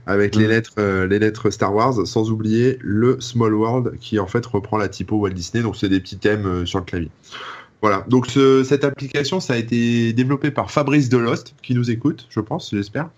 avec 0.07 0.35
les 0.35 0.47
mm. 0.47 0.49
lettres, 0.49 1.07
les 1.07 1.19
lettres 1.19 1.51
Star 1.51 1.75
Wars, 1.75 2.07
sans 2.07 2.31
oublier 2.31 2.79
le 2.81 3.21
Small 3.21 3.55
World 3.55 3.99
qui 4.01 4.19
en 4.19 4.27
fait 4.27 4.45
reprend 4.45 4.77
la 4.77 4.89
typo 4.89 5.17
Walt 5.17 5.31
Disney. 5.31 5.63
Donc 5.63 5.77
c'est 5.77 5.89
des 5.89 6.01
petits 6.01 6.19
thèmes 6.19 6.67
sur 6.67 6.79
le 6.79 6.85
clavier. 6.85 7.11
Voilà, 7.83 8.05
donc 8.09 8.27
cette 8.65 8.85
application, 8.85 9.41
ça 9.41 9.55
a 9.55 9.57
été 9.57 10.13
développé 10.13 10.51
par 10.51 10.71
Fabrice 10.71 11.09
Delost, 11.09 11.55
qui 11.63 11.75
nous 11.75 11.91
écoute, 11.91 12.27
je 12.29 12.41
pense, 12.41 12.71
j'espère. 12.71 13.11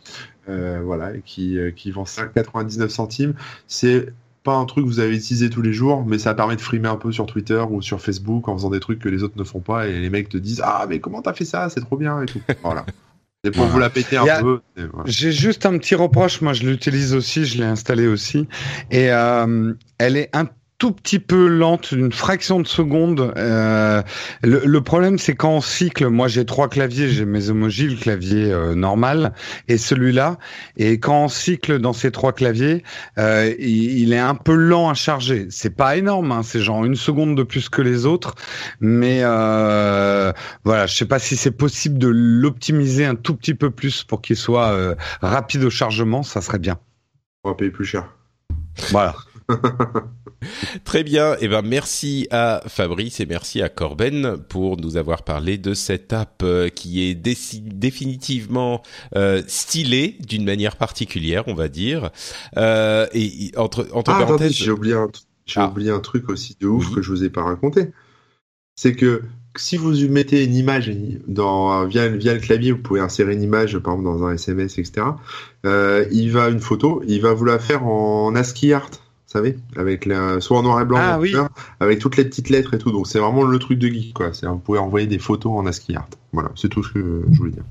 Euh, 0.48 0.80
voilà, 0.84 1.14
et 1.14 1.22
qui, 1.24 1.58
euh, 1.58 1.70
qui 1.70 1.90
vend 1.90 2.04
5,99 2.04 2.88
centimes. 2.88 3.34
C'est 3.66 4.08
pas 4.42 4.54
un 4.54 4.64
truc 4.64 4.84
que 4.84 4.88
vous 4.88 4.98
avez 4.98 5.16
utilisé 5.16 5.50
tous 5.50 5.62
les 5.62 5.72
jours, 5.72 6.04
mais 6.04 6.18
ça 6.18 6.34
permet 6.34 6.56
de 6.56 6.60
frimer 6.60 6.88
un 6.88 6.96
peu 6.96 7.12
sur 7.12 7.26
Twitter 7.26 7.62
ou 7.70 7.80
sur 7.80 8.00
Facebook 8.00 8.48
en 8.48 8.56
faisant 8.56 8.70
des 8.70 8.80
trucs 8.80 8.98
que 8.98 9.08
les 9.08 9.22
autres 9.22 9.36
ne 9.36 9.44
font 9.44 9.60
pas 9.60 9.86
et 9.86 10.00
les 10.00 10.10
mecs 10.10 10.28
te 10.28 10.36
disent 10.36 10.60
Ah, 10.64 10.86
mais 10.88 10.98
comment 10.98 11.22
t'as 11.22 11.32
fait 11.32 11.44
ça? 11.44 11.68
C'est 11.68 11.80
trop 11.80 11.96
bien 11.96 12.22
et 12.22 12.26
tout. 12.26 12.40
Voilà. 12.62 12.84
C'est 13.44 13.50
pour 13.50 13.66
vous 13.66 13.78
la 13.80 13.90
péter 13.90 14.16
un 14.16 14.40
peu. 14.40 14.60
J'ai 15.04 15.32
juste 15.32 15.66
un 15.66 15.76
petit 15.76 15.96
reproche. 15.96 16.40
Moi, 16.42 16.52
je 16.52 16.64
l'utilise 16.64 17.12
aussi, 17.12 17.44
je 17.44 17.58
l'ai 17.58 17.64
installé 17.64 18.06
aussi. 18.06 18.46
Et 18.92 19.10
euh, 19.10 19.74
elle 19.98 20.16
est 20.16 20.30
un 20.32 20.48
tout 20.82 20.90
petit 20.90 21.20
peu 21.20 21.46
lente, 21.46 21.92
une 21.92 22.10
fraction 22.10 22.58
de 22.58 22.66
seconde. 22.66 23.32
Euh, 23.36 24.02
le, 24.42 24.80
problème, 24.80 25.16
c'est 25.16 25.36
qu'en 25.36 25.60
cycle, 25.60 26.08
moi 26.08 26.26
j'ai 26.26 26.44
trois 26.44 26.68
claviers, 26.68 27.08
j'ai 27.08 27.24
mes 27.24 27.50
emojis, 27.50 27.86
le 27.86 27.94
clavier 27.94 28.50
euh, 28.50 28.74
normal 28.74 29.32
et 29.68 29.78
celui-là. 29.78 30.38
Et 30.76 30.98
quand 30.98 31.26
on 31.26 31.28
cycle 31.28 31.78
dans 31.78 31.92
ces 31.92 32.10
trois 32.10 32.32
claviers, 32.32 32.82
euh, 33.16 33.54
il, 33.60 34.12
est 34.12 34.18
un 34.18 34.34
peu 34.34 34.54
lent 34.54 34.90
à 34.90 34.94
charger. 34.94 35.46
C'est 35.50 35.76
pas 35.76 35.96
énorme, 35.96 36.32
hein, 36.32 36.42
c'est 36.42 36.60
genre 36.60 36.84
une 36.84 36.96
seconde 36.96 37.36
de 37.36 37.44
plus 37.44 37.68
que 37.68 37.80
les 37.80 38.04
autres, 38.04 38.34
mais 38.80 39.20
voilà, 39.20 40.34
je 40.86 40.96
sais 40.96 41.06
pas 41.06 41.20
si 41.20 41.36
c'est 41.36 41.52
possible 41.52 41.96
de 41.96 42.08
l'optimiser 42.08 43.04
un 43.04 43.14
tout 43.14 43.36
petit 43.36 43.54
peu 43.54 43.70
plus 43.70 44.02
pour 44.02 44.20
qu'il 44.20 44.34
soit 44.34 44.96
rapide 45.20 45.62
au 45.62 45.70
chargement, 45.70 46.24
ça 46.24 46.40
serait 46.40 46.58
bien. 46.58 46.76
On 47.44 47.50
va 47.50 47.54
payer 47.54 47.70
plus 47.70 47.84
cher. 47.84 48.12
Voilà. 48.90 49.14
Très 50.84 51.02
bien. 51.02 51.36
Eh 51.40 51.48
ben, 51.48 51.62
merci 51.62 52.26
à 52.30 52.62
Fabrice 52.66 53.20
et 53.20 53.26
merci 53.26 53.62
à 53.62 53.68
Corben 53.68 54.36
pour 54.48 54.76
nous 54.76 54.96
avoir 54.96 55.22
parlé 55.22 55.58
de 55.58 55.74
cette 55.74 56.12
app 56.12 56.42
euh, 56.42 56.68
qui 56.68 57.02
est 57.02 57.14
définitivement 57.14 58.82
euh, 59.16 59.42
stylée 59.46 60.16
d'une 60.20 60.44
manière 60.44 60.76
particulière, 60.76 61.44
on 61.46 61.54
va 61.54 61.68
dire. 61.68 62.10
Euh, 62.56 63.06
et 63.12 63.52
entre, 63.56 63.88
entre 63.92 64.12
ah, 64.12 64.18
parenthèses. 64.18 64.52
J'ai 64.52 64.70
oublié 64.70 64.94
un, 64.94 65.08
ah. 65.56 65.68
oublié 65.68 65.90
un 65.90 66.00
truc 66.00 66.28
aussi 66.28 66.56
de 66.60 66.66
ouf 66.66 66.94
que 66.94 67.02
je 67.02 67.10
vous 67.10 67.24
ai 67.24 67.30
pas 67.30 67.42
raconté. 67.42 67.90
C'est 68.76 68.94
que 68.94 69.22
si 69.56 69.76
vous 69.76 69.92
mettez 70.08 70.44
une 70.44 70.54
image 70.54 70.90
dans, 71.26 71.84
via, 71.86 72.08
via 72.08 72.34
le 72.34 72.40
clavier, 72.40 72.72
vous 72.72 72.80
pouvez 72.80 73.00
insérer 73.00 73.34
une 73.34 73.42
image, 73.42 73.78
par 73.78 73.94
exemple, 73.94 74.04
dans 74.04 74.24
un 74.24 74.34
SMS, 74.34 74.78
etc. 74.78 75.06
Euh, 75.66 76.06
il 76.10 76.30
va 76.30 76.48
une 76.48 76.60
photo, 76.60 77.02
il 77.06 77.20
va 77.20 77.34
vous 77.34 77.44
la 77.44 77.58
faire 77.58 77.84
en 77.84 78.34
ASCII 78.34 78.72
art 78.72 78.90
savez, 79.32 79.56
avec 79.76 80.06
la, 80.06 80.40
soit 80.40 80.58
en 80.58 80.62
noir 80.62 80.80
et 80.80 80.84
blanc, 80.84 80.98
ah 81.00 81.48
avec 81.80 81.98
toutes 81.98 82.16
les 82.16 82.24
petites 82.24 82.50
lettres 82.50 82.74
et 82.74 82.78
tout. 82.78 82.92
Donc 82.92 83.06
c'est 83.06 83.18
vraiment 83.18 83.44
le 83.44 83.58
truc 83.58 83.78
de 83.78 83.88
geek, 83.88 84.14
quoi. 84.14 84.32
C'est, 84.32 84.46
vous 84.46 84.58
pouvez 84.58 84.78
envoyer 84.78 85.06
des 85.06 85.18
photos 85.18 85.52
en 85.52 85.66
ASCII 85.66 85.96
art. 85.96 86.08
Voilà, 86.32 86.50
c'est 86.54 86.68
tout 86.68 86.82
ce 86.82 86.92
que 86.92 87.22
je 87.30 87.38
voulais 87.38 87.52
dire. 87.52 87.64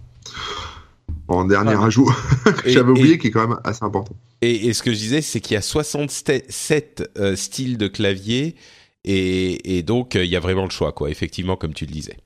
En 1.27 1.45
dernier 1.45 1.75
ah. 1.77 1.85
ajout, 1.85 2.11
j'avais 2.65 2.91
oublié, 2.91 3.17
qui 3.17 3.27
est 3.27 3.31
quand 3.31 3.47
même 3.47 3.59
assez 3.63 3.83
important. 3.83 4.15
Et, 4.41 4.73
ce 4.73 4.83
que 4.83 4.91
je 4.91 4.97
disais, 4.97 5.21
c'est 5.21 5.39
qu'il 5.39 5.53
y 5.53 5.57
a 5.57 5.61
67 5.61 7.11
euh, 7.17 7.35
styles 7.35 7.77
de 7.77 7.87
clavier, 7.87 8.55
et, 9.03 9.83
donc 9.83 10.15
euh, 10.15 10.25
il 10.25 10.31
y 10.31 10.35
a 10.35 10.39
vraiment 10.39 10.65
le 10.65 10.71
choix, 10.71 10.91
quoi. 10.91 11.09
Effectivement, 11.09 11.55
comme 11.55 11.73
tu 11.73 11.85
le 11.85 11.91
disais. 11.91 12.17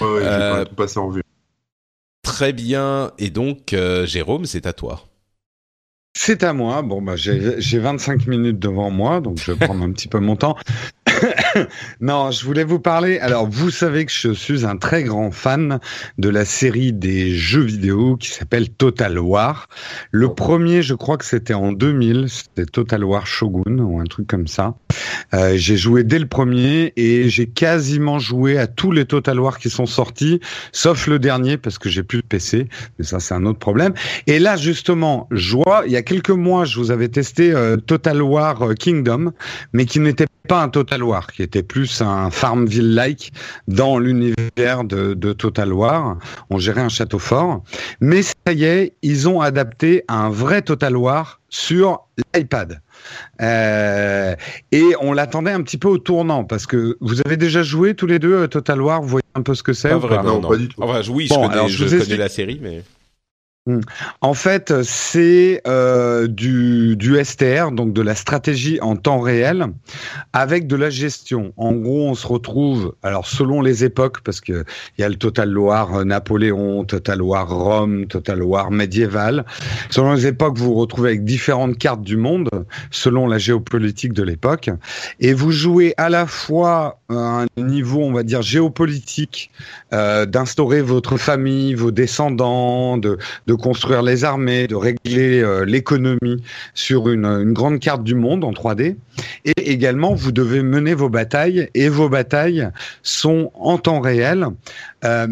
Ouais, 0.00 0.06
ouais, 0.06 0.20
euh, 0.24 0.64
tout 0.64 0.74
passer 0.74 0.98
en 0.98 1.10
vue. 1.10 1.22
Très 2.22 2.52
bien. 2.52 3.12
Et 3.18 3.30
donc, 3.30 3.74
Jérôme, 4.04 4.46
c'est 4.46 4.66
à 4.66 4.72
toi. 4.72 5.04
C'est 6.18 6.44
à 6.44 6.54
moi. 6.54 6.80
Bon, 6.80 7.02
bah, 7.02 7.12
j'ai 7.14 7.78
25 7.78 8.26
minutes 8.26 8.58
devant 8.58 8.90
moi, 8.90 9.20
donc 9.20 9.38
je 9.38 9.52
vais 9.52 9.66
prendre 9.66 9.84
un 9.84 9.92
petit 9.92 10.08
peu 10.08 10.18
mon 10.18 10.34
temps. 10.34 10.56
non, 12.00 12.30
je 12.30 12.44
voulais 12.44 12.64
vous 12.64 12.78
parler. 12.78 13.18
Alors, 13.18 13.48
vous 13.48 13.70
savez 13.70 14.04
que 14.06 14.12
je 14.12 14.32
suis 14.32 14.64
un 14.64 14.76
très 14.76 15.02
grand 15.02 15.30
fan 15.30 15.80
de 16.18 16.28
la 16.28 16.44
série 16.44 16.92
des 16.92 17.34
jeux 17.34 17.62
vidéo 17.62 18.16
qui 18.16 18.28
s'appelle 18.28 18.70
Total 18.70 19.18
War. 19.18 19.68
Le 20.10 20.32
premier, 20.34 20.82
je 20.82 20.94
crois 20.94 21.16
que 21.16 21.24
c'était 21.24 21.54
en 21.54 21.72
2000, 21.72 22.26
c'était 22.28 22.66
Total 22.66 23.04
War 23.04 23.26
Shogun 23.26 23.78
ou 23.78 24.00
un 24.00 24.04
truc 24.04 24.26
comme 24.26 24.46
ça. 24.46 24.74
Euh, 25.34 25.54
j'ai 25.56 25.76
joué 25.76 26.04
dès 26.04 26.18
le 26.18 26.26
premier 26.26 26.92
et 26.96 27.28
j'ai 27.28 27.46
quasiment 27.46 28.18
joué 28.18 28.58
à 28.58 28.66
tous 28.66 28.92
les 28.92 29.04
Total 29.04 29.38
War 29.40 29.58
qui 29.58 29.70
sont 29.70 29.86
sortis, 29.86 30.40
sauf 30.72 31.06
le 31.06 31.18
dernier 31.18 31.56
parce 31.56 31.78
que 31.78 31.88
j'ai 31.88 32.02
plus 32.02 32.18
de 32.18 32.26
PC. 32.26 32.68
Mais 32.98 33.04
ça, 33.04 33.20
c'est 33.20 33.34
un 33.34 33.44
autre 33.46 33.58
problème. 33.58 33.94
Et 34.26 34.38
là, 34.38 34.56
justement, 34.56 35.28
joie. 35.30 35.84
Il 35.86 35.92
y 35.92 35.96
a 35.96 36.02
quelques 36.02 36.30
mois, 36.30 36.64
je 36.64 36.78
vous 36.78 36.90
avais 36.90 37.08
testé 37.08 37.52
euh, 37.52 37.76
Total 37.76 38.22
War 38.22 38.62
euh, 38.62 38.74
Kingdom, 38.74 39.32
mais 39.72 39.86
qui 39.86 40.00
n'était 40.00 40.26
pas 40.46 40.62
un 40.62 40.68
Total 40.68 41.02
War, 41.02 41.32
qui 41.32 41.42
était 41.42 41.62
plus 41.62 42.00
un 42.00 42.30
Farmville-like 42.30 43.32
dans 43.68 43.98
l'univers 43.98 44.84
de, 44.84 45.32
Total 45.32 45.72
War. 45.72 46.18
On 46.50 46.58
gérait 46.58 46.80
un 46.80 46.88
château 46.88 47.18
fort. 47.18 47.62
Mais 48.00 48.22
ça 48.22 48.52
y 48.52 48.64
est, 48.64 48.94
ils 49.02 49.28
ont 49.28 49.40
adapté 49.40 50.04
un 50.08 50.30
vrai 50.30 50.62
Total 50.62 50.96
War 50.96 51.40
sur 51.48 52.06
l'iPad. 52.34 52.80
Euh, 53.40 54.34
et 54.72 54.84
on 55.00 55.12
l'attendait 55.12 55.52
un 55.52 55.62
petit 55.62 55.78
peu 55.78 55.88
au 55.88 55.98
tournant 55.98 56.44
parce 56.44 56.66
que 56.66 56.96
vous 57.00 57.20
avez 57.24 57.36
déjà 57.36 57.62
joué 57.62 57.94
tous 57.94 58.06
les 58.06 58.18
deux 58.18 58.48
Total 58.48 58.80
War, 58.80 59.02
vous 59.02 59.08
voyez 59.08 59.24
un 59.34 59.42
peu 59.42 59.54
ce 59.54 59.62
que 59.62 59.72
c'est 59.72 59.90
Pas 59.90 59.98
vraiment, 59.98 60.40
non, 60.40 60.48
pas 60.48 60.56
du 60.56 60.68
tout. 60.68 60.80
oui, 61.10 61.28
je 61.28 61.34
connais, 61.34 61.68
je 61.68 61.98
connais 61.98 62.16
la 62.16 62.28
série, 62.28 62.58
mais. 62.62 62.82
En 64.20 64.34
fait, 64.34 64.82
c'est 64.82 65.60
euh, 65.66 66.28
du, 66.28 66.96
du 66.96 67.22
STR, 67.24 67.72
donc 67.72 67.92
de 67.92 68.02
la 68.02 68.14
stratégie 68.14 68.78
en 68.80 68.94
temps 68.94 69.18
réel, 69.18 69.66
avec 70.32 70.68
de 70.68 70.76
la 70.76 70.88
gestion. 70.88 71.52
En 71.56 71.72
gros, 71.72 72.08
on 72.08 72.14
se 72.14 72.26
retrouve, 72.26 72.94
alors 73.02 73.26
selon 73.26 73.62
les 73.62 73.84
époques, 73.84 74.20
parce 74.20 74.40
que 74.40 74.64
il 74.96 75.00
y 75.00 75.04
a 75.04 75.08
le 75.08 75.16
Total 75.16 75.56
War 75.58 76.04
Napoléon, 76.04 76.84
Total 76.84 77.20
War 77.20 77.48
Rome, 77.48 78.06
Total 78.06 78.40
War 78.42 78.70
médiéval. 78.70 79.44
Selon 79.90 80.12
les 80.12 80.26
époques, 80.26 80.58
vous 80.58 80.66
vous 80.66 80.74
retrouvez 80.74 81.10
avec 81.10 81.24
différentes 81.24 81.76
cartes 81.76 82.02
du 82.02 82.16
monde, 82.16 82.48
selon 82.90 83.26
la 83.26 83.38
géopolitique 83.38 84.12
de 84.12 84.22
l'époque, 84.22 84.70
et 85.18 85.34
vous 85.34 85.50
jouez 85.50 85.94
à 85.96 86.08
la 86.08 86.26
fois 86.26 87.00
à 87.08 87.42
un 87.42 87.46
niveau, 87.56 88.00
on 88.02 88.12
va 88.12 88.22
dire 88.22 88.42
géopolitique, 88.42 89.50
euh, 89.92 90.24
d'instaurer 90.26 90.82
votre 90.82 91.16
famille, 91.16 91.74
vos 91.74 91.90
descendants, 91.90 92.96
de, 92.96 93.18
de 93.46 93.55
construire 93.56 94.02
les 94.02 94.24
armées, 94.24 94.66
de 94.66 94.74
régler 94.74 95.40
euh, 95.42 95.64
l'économie 95.64 96.42
sur 96.74 97.08
une, 97.08 97.24
une, 97.24 97.52
grande 97.52 97.80
carte 97.80 98.04
du 98.04 98.14
monde 98.14 98.44
en 98.44 98.52
3D. 98.52 98.96
Et 99.44 99.70
également, 99.72 100.14
vous 100.14 100.32
devez 100.32 100.62
mener 100.62 100.94
vos 100.94 101.08
batailles 101.08 101.68
et 101.74 101.88
vos 101.88 102.08
batailles 102.08 102.68
sont 103.02 103.50
en 103.54 103.78
temps 103.78 104.00
réel. 104.00 104.46
Euh, 105.04 105.26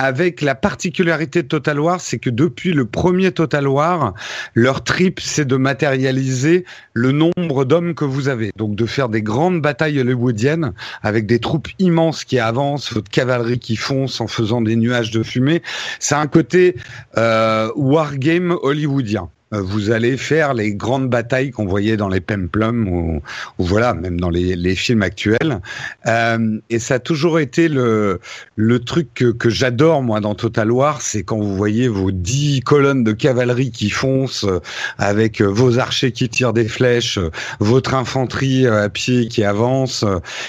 avec 0.00 0.40
la 0.40 0.54
particularité 0.54 1.42
de 1.42 1.48
Total 1.48 1.78
War, 1.78 2.00
c'est 2.00 2.18
que 2.18 2.30
depuis 2.30 2.72
le 2.72 2.86
premier 2.86 3.32
Total 3.32 3.68
War, 3.68 4.14
leur 4.54 4.82
trip, 4.82 5.20
c'est 5.20 5.44
de 5.44 5.56
matérialiser 5.56 6.64
le 6.94 7.12
nombre 7.12 7.66
d'hommes 7.66 7.94
que 7.94 8.06
vous 8.06 8.28
avez. 8.28 8.50
Donc 8.56 8.74
de 8.76 8.86
faire 8.86 9.10
des 9.10 9.20
grandes 9.20 9.60
batailles 9.60 10.00
hollywoodiennes 10.00 10.72
avec 11.02 11.26
des 11.26 11.38
troupes 11.38 11.68
immenses 11.78 12.24
qui 12.24 12.38
avancent, 12.38 12.94
votre 12.94 13.10
cavalerie 13.10 13.58
qui 13.58 13.76
fonce 13.76 14.22
en 14.22 14.26
faisant 14.26 14.62
des 14.62 14.76
nuages 14.76 15.10
de 15.10 15.22
fumée. 15.22 15.62
C'est 15.98 16.14
un 16.14 16.26
côté 16.26 16.76
euh, 17.18 17.70
wargame 17.76 18.56
hollywoodien. 18.62 19.28
Euh, 19.52 19.62
vous 19.62 19.90
allez 19.90 20.16
faire 20.16 20.54
les 20.54 20.74
grandes 20.74 21.08
batailles 21.08 21.50
qu'on 21.50 21.66
voyait 21.66 21.96
dans 21.96 22.08
les 22.08 22.20
Pemplum 22.20 22.86
ou, 22.86 23.20
ou, 23.58 23.64
voilà, 23.64 23.94
même 23.94 24.20
dans 24.20 24.30
les, 24.30 24.54
les 24.54 24.76
films 24.76 25.02
actuels. 25.02 25.60
Euh, 26.06 26.60
et 26.70 26.78
ça 26.78 26.94
a 26.94 26.98
toujours 27.00 27.40
été 27.40 27.68
le, 27.68 28.20
le 28.54 28.78
truc 28.78 29.08
que, 29.14 29.32
que 29.32 29.50
j'adore, 29.50 30.02
moi, 30.02 30.20
dans 30.20 30.36
Total 30.36 30.70
War, 30.70 31.02
c'est 31.02 31.24
quand 31.24 31.38
vous 31.38 31.56
voyez 31.56 31.88
vos 31.88 32.12
dix 32.12 32.60
colonnes 32.60 33.02
de 33.02 33.10
cavalerie 33.10 33.72
qui 33.72 33.90
foncent 33.90 34.44
euh, 34.44 34.60
avec 34.98 35.40
euh, 35.40 35.46
vos 35.46 35.80
archers 35.80 36.12
qui 36.12 36.28
tirent 36.28 36.52
des 36.52 36.68
flèches, 36.68 37.18
votre 37.58 37.94
infanterie 37.94 38.68
à 38.68 38.88
pied 38.88 39.26
qui 39.26 39.42
avance. 39.42 40.04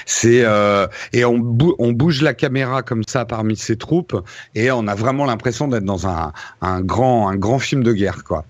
C'est 0.05 0.43
euh, 0.45 0.85
et 1.13 1.25
on, 1.25 1.57
on 1.79 1.91
bouge 1.91 2.21
la 2.21 2.35
caméra 2.35 2.83
comme 2.83 3.01
ça 3.07 3.25
parmi 3.25 3.55
ces 3.55 3.77
troupes 3.77 4.15
et 4.53 4.69
on 4.69 4.87
a 4.87 4.93
vraiment 4.93 5.25
l'impression 5.25 5.67
d'être 5.67 5.85
dans 5.85 6.07
un, 6.07 6.33
un 6.61 6.81
grand 6.81 7.29
un 7.29 7.35
grand 7.35 7.57
film 7.57 7.83
de 7.83 7.93
guerre, 7.93 8.23
quoi. 8.23 8.45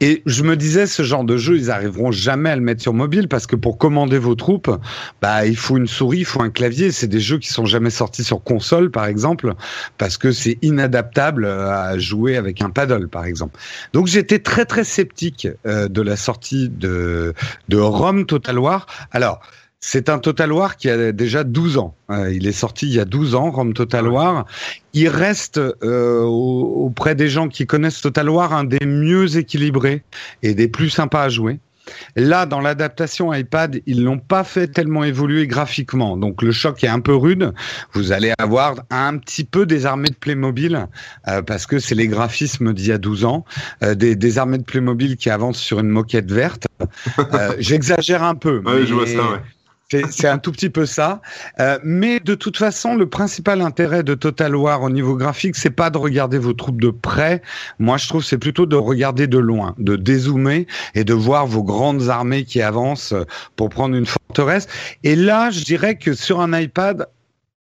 Et 0.00 0.22
je 0.26 0.42
me 0.42 0.56
disais, 0.56 0.86
ce 0.86 1.02
genre 1.02 1.24
de 1.24 1.36
jeu, 1.36 1.56
ils 1.56 1.70
arriveront 1.70 2.10
jamais 2.10 2.50
à 2.50 2.56
le 2.56 2.62
mettre 2.62 2.82
sur 2.82 2.92
mobile 2.92 3.28
parce 3.28 3.46
que 3.46 3.56
pour 3.56 3.78
commander 3.78 4.18
vos 4.18 4.34
troupes, 4.34 4.70
bah, 5.20 5.46
il 5.46 5.56
faut 5.56 5.76
une 5.76 5.86
souris, 5.86 6.18
il 6.18 6.24
faut 6.24 6.42
un 6.42 6.50
clavier. 6.50 6.90
C'est 6.90 7.06
des 7.06 7.20
jeux 7.20 7.38
qui 7.38 7.48
sont 7.48 7.66
jamais 7.66 7.90
sortis 7.90 8.24
sur 8.24 8.42
console, 8.42 8.90
par 8.90 9.06
exemple, 9.06 9.54
parce 9.98 10.18
que 10.18 10.32
c'est 10.32 10.58
inadaptable 10.62 11.46
à 11.46 11.98
jouer 11.98 12.36
avec 12.36 12.62
un 12.62 12.70
paddle, 12.70 13.08
par 13.08 13.24
exemple. 13.24 13.58
Donc 13.92 14.06
j'étais 14.06 14.38
très 14.38 14.64
très 14.64 14.84
sceptique 14.84 15.48
euh, 15.66 15.88
de 15.88 16.02
la 16.02 16.16
sortie 16.16 16.68
de, 16.68 17.34
de 17.68 17.78
Rome 17.78 18.26
Total 18.26 18.58
War. 18.58 18.86
Alors, 19.12 19.40
c'est 19.84 20.08
un 20.08 20.20
Total 20.20 20.52
War 20.52 20.76
qui 20.76 20.88
a 20.88 21.10
déjà 21.10 21.42
12 21.42 21.76
ans. 21.76 21.96
Euh, 22.08 22.32
il 22.32 22.46
est 22.46 22.52
sorti 22.52 22.86
il 22.86 22.92
y 22.94 23.00
a 23.00 23.04
12 23.04 23.34
ans, 23.34 23.50
Rome 23.50 23.74
Total 23.74 24.06
War. 24.06 24.46
Il 24.94 25.08
reste 25.08 25.58
euh, 25.58 26.22
auprès 26.22 27.16
des 27.16 27.28
gens 27.28 27.48
qui 27.48 27.66
connaissent 27.66 28.00
Total 28.00 28.30
War 28.30 28.54
un 28.54 28.62
des 28.62 28.86
mieux 28.86 29.36
équilibrés 29.36 30.04
et 30.44 30.54
des 30.54 30.68
plus 30.68 30.88
sympas 30.88 31.24
à 31.24 31.28
jouer. 31.28 31.58
Là, 32.14 32.46
dans 32.46 32.60
l'adaptation 32.60 33.34
iPad, 33.34 33.80
ils 33.86 34.04
l'ont 34.04 34.20
pas 34.20 34.44
fait 34.44 34.68
tellement 34.68 35.02
évoluer 35.02 35.48
graphiquement. 35.48 36.16
Donc 36.16 36.42
le 36.42 36.52
choc 36.52 36.84
est 36.84 36.88
un 36.88 37.00
peu 37.00 37.16
rude. 37.16 37.52
Vous 37.92 38.12
allez 38.12 38.32
avoir 38.38 38.76
un 38.90 39.18
petit 39.18 39.42
peu 39.42 39.66
des 39.66 39.84
armées 39.84 40.10
de 40.10 40.14
Playmobil 40.14 40.86
euh, 41.26 41.42
parce 41.42 41.66
que 41.66 41.80
c'est 41.80 41.96
les 41.96 42.06
graphismes 42.06 42.72
d'il 42.72 42.86
y 42.86 42.92
a 42.92 42.98
12 42.98 43.24
ans, 43.24 43.44
euh, 43.82 43.96
des, 43.96 44.14
des, 44.14 44.38
armées 44.38 44.58
de 44.58 44.62
Playmobil 44.62 45.16
qui 45.16 45.28
avancent 45.28 45.58
sur 45.58 45.80
une 45.80 45.88
moquette 45.88 46.30
verte. 46.30 46.68
Euh, 47.18 47.56
J'exagère 47.58 48.22
un 48.22 48.36
peu. 48.36 48.58
Ouais, 48.58 48.80
mais... 48.80 48.86
je 48.86 48.94
vois 48.94 49.08
ça, 49.08 49.32
ouais. 49.32 49.40
C'est 50.10 50.28
un 50.28 50.38
tout 50.38 50.52
petit 50.52 50.70
peu 50.70 50.86
ça. 50.86 51.20
Euh, 51.60 51.78
mais 51.84 52.20
de 52.20 52.34
toute 52.34 52.56
façon, 52.56 52.94
le 52.94 53.08
principal 53.08 53.60
intérêt 53.60 54.02
de 54.02 54.14
Total 54.14 54.54
War 54.56 54.82
au 54.82 54.90
niveau 54.90 55.16
graphique, 55.16 55.56
c'est 55.56 55.70
pas 55.70 55.90
de 55.90 55.98
regarder 55.98 56.38
vos 56.38 56.52
troupes 56.52 56.80
de 56.80 56.90
près. 56.90 57.42
Moi, 57.78 57.96
je 57.96 58.08
trouve 58.08 58.24
c'est 58.24 58.38
plutôt 58.38 58.66
de 58.66 58.76
regarder 58.76 59.26
de 59.26 59.38
loin, 59.38 59.74
de 59.78 59.96
dézoomer 59.96 60.66
et 60.94 61.04
de 61.04 61.14
voir 61.14 61.46
vos 61.46 61.62
grandes 61.62 62.08
armées 62.08 62.44
qui 62.44 62.62
avancent 62.62 63.14
pour 63.56 63.68
prendre 63.68 63.94
une 63.94 64.06
forteresse. 64.06 64.66
Et 65.04 65.16
là, 65.16 65.50
je 65.50 65.62
dirais 65.64 65.96
que 65.96 66.14
sur 66.14 66.40
un 66.40 66.58
iPad, 66.58 67.06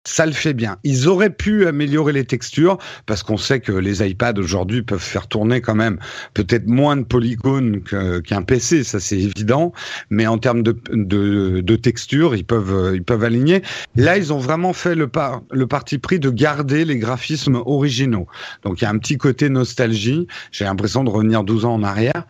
ça 0.04 0.26
le 0.26 0.32
fait 0.32 0.54
bien. 0.54 0.76
Ils 0.84 1.08
auraient 1.08 1.30
pu 1.30 1.66
améliorer 1.66 2.12
les 2.12 2.24
textures 2.24 2.78
parce 3.06 3.22
qu'on 3.22 3.36
sait 3.36 3.60
que 3.60 3.72
les 3.72 4.06
iPads 4.06 4.38
aujourd'hui 4.38 4.82
peuvent 4.82 5.00
faire 5.00 5.26
tourner 5.26 5.60
quand 5.60 5.74
même 5.74 5.98
peut-être 6.34 6.66
moins 6.66 6.96
de 6.96 7.04
polygones 7.04 7.82
qu'un 7.82 8.42
PC, 8.42 8.84
ça 8.84 9.00
c'est 9.00 9.18
évident. 9.18 9.72
Mais 10.10 10.26
en 10.26 10.38
termes 10.38 10.62
de, 10.62 10.76
de, 10.92 11.60
de 11.60 11.76
texture, 11.76 12.36
ils 12.36 12.44
peuvent 12.44 12.92
ils 12.94 13.02
peuvent 13.02 13.24
aligner. 13.24 13.62
Là, 13.96 14.16
ils 14.16 14.32
ont 14.32 14.38
vraiment 14.38 14.72
fait 14.72 14.94
le, 14.94 15.08
par, 15.08 15.42
le 15.50 15.66
parti 15.66 15.98
pris 15.98 16.18
de 16.18 16.30
garder 16.30 16.84
les 16.84 16.98
graphismes 16.98 17.62
originaux. 17.64 18.26
Donc 18.62 18.80
il 18.80 18.84
y 18.84 18.86
a 18.86 18.90
un 18.90 18.98
petit 18.98 19.16
côté 19.16 19.48
nostalgie. 19.48 20.26
J'ai 20.52 20.64
l'impression 20.64 21.04
de 21.04 21.10
revenir 21.10 21.44
12 21.44 21.64
ans 21.64 21.74
en 21.74 21.82
arrière. 21.82 22.26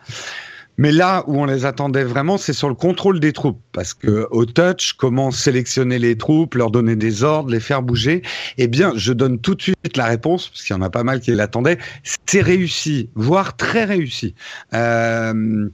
Mais 0.77 0.91
là 0.91 1.23
où 1.27 1.39
on 1.39 1.45
les 1.45 1.65
attendait 1.65 2.03
vraiment, 2.03 2.37
c'est 2.37 2.53
sur 2.53 2.69
le 2.69 2.75
contrôle 2.75 3.19
des 3.19 3.33
troupes, 3.33 3.61
parce 3.71 3.93
que 3.93 4.27
au 4.31 4.45
touch, 4.45 4.93
comment 4.93 5.31
sélectionner 5.31 5.99
les 5.99 6.17
troupes, 6.17 6.55
leur 6.55 6.71
donner 6.71 6.95
des 6.95 7.23
ordres, 7.23 7.51
les 7.51 7.59
faire 7.59 7.81
bouger. 7.81 8.21
Eh 8.57 8.67
bien, 8.67 8.91
je 8.95 9.13
donne 9.13 9.39
tout 9.39 9.55
de 9.55 9.61
suite 9.61 9.97
la 9.97 10.05
réponse, 10.05 10.49
parce 10.49 10.63
qu'il 10.63 10.75
y 10.75 10.79
en 10.79 10.81
a 10.81 10.89
pas 10.89 11.03
mal 11.03 11.19
qui 11.21 11.31
l'attendaient. 11.31 11.77
C'est 12.25 12.41
réussi, 12.41 13.09
voire 13.15 13.55
très 13.55 13.85
réussi. 13.85 14.35
Euh, 14.73 15.69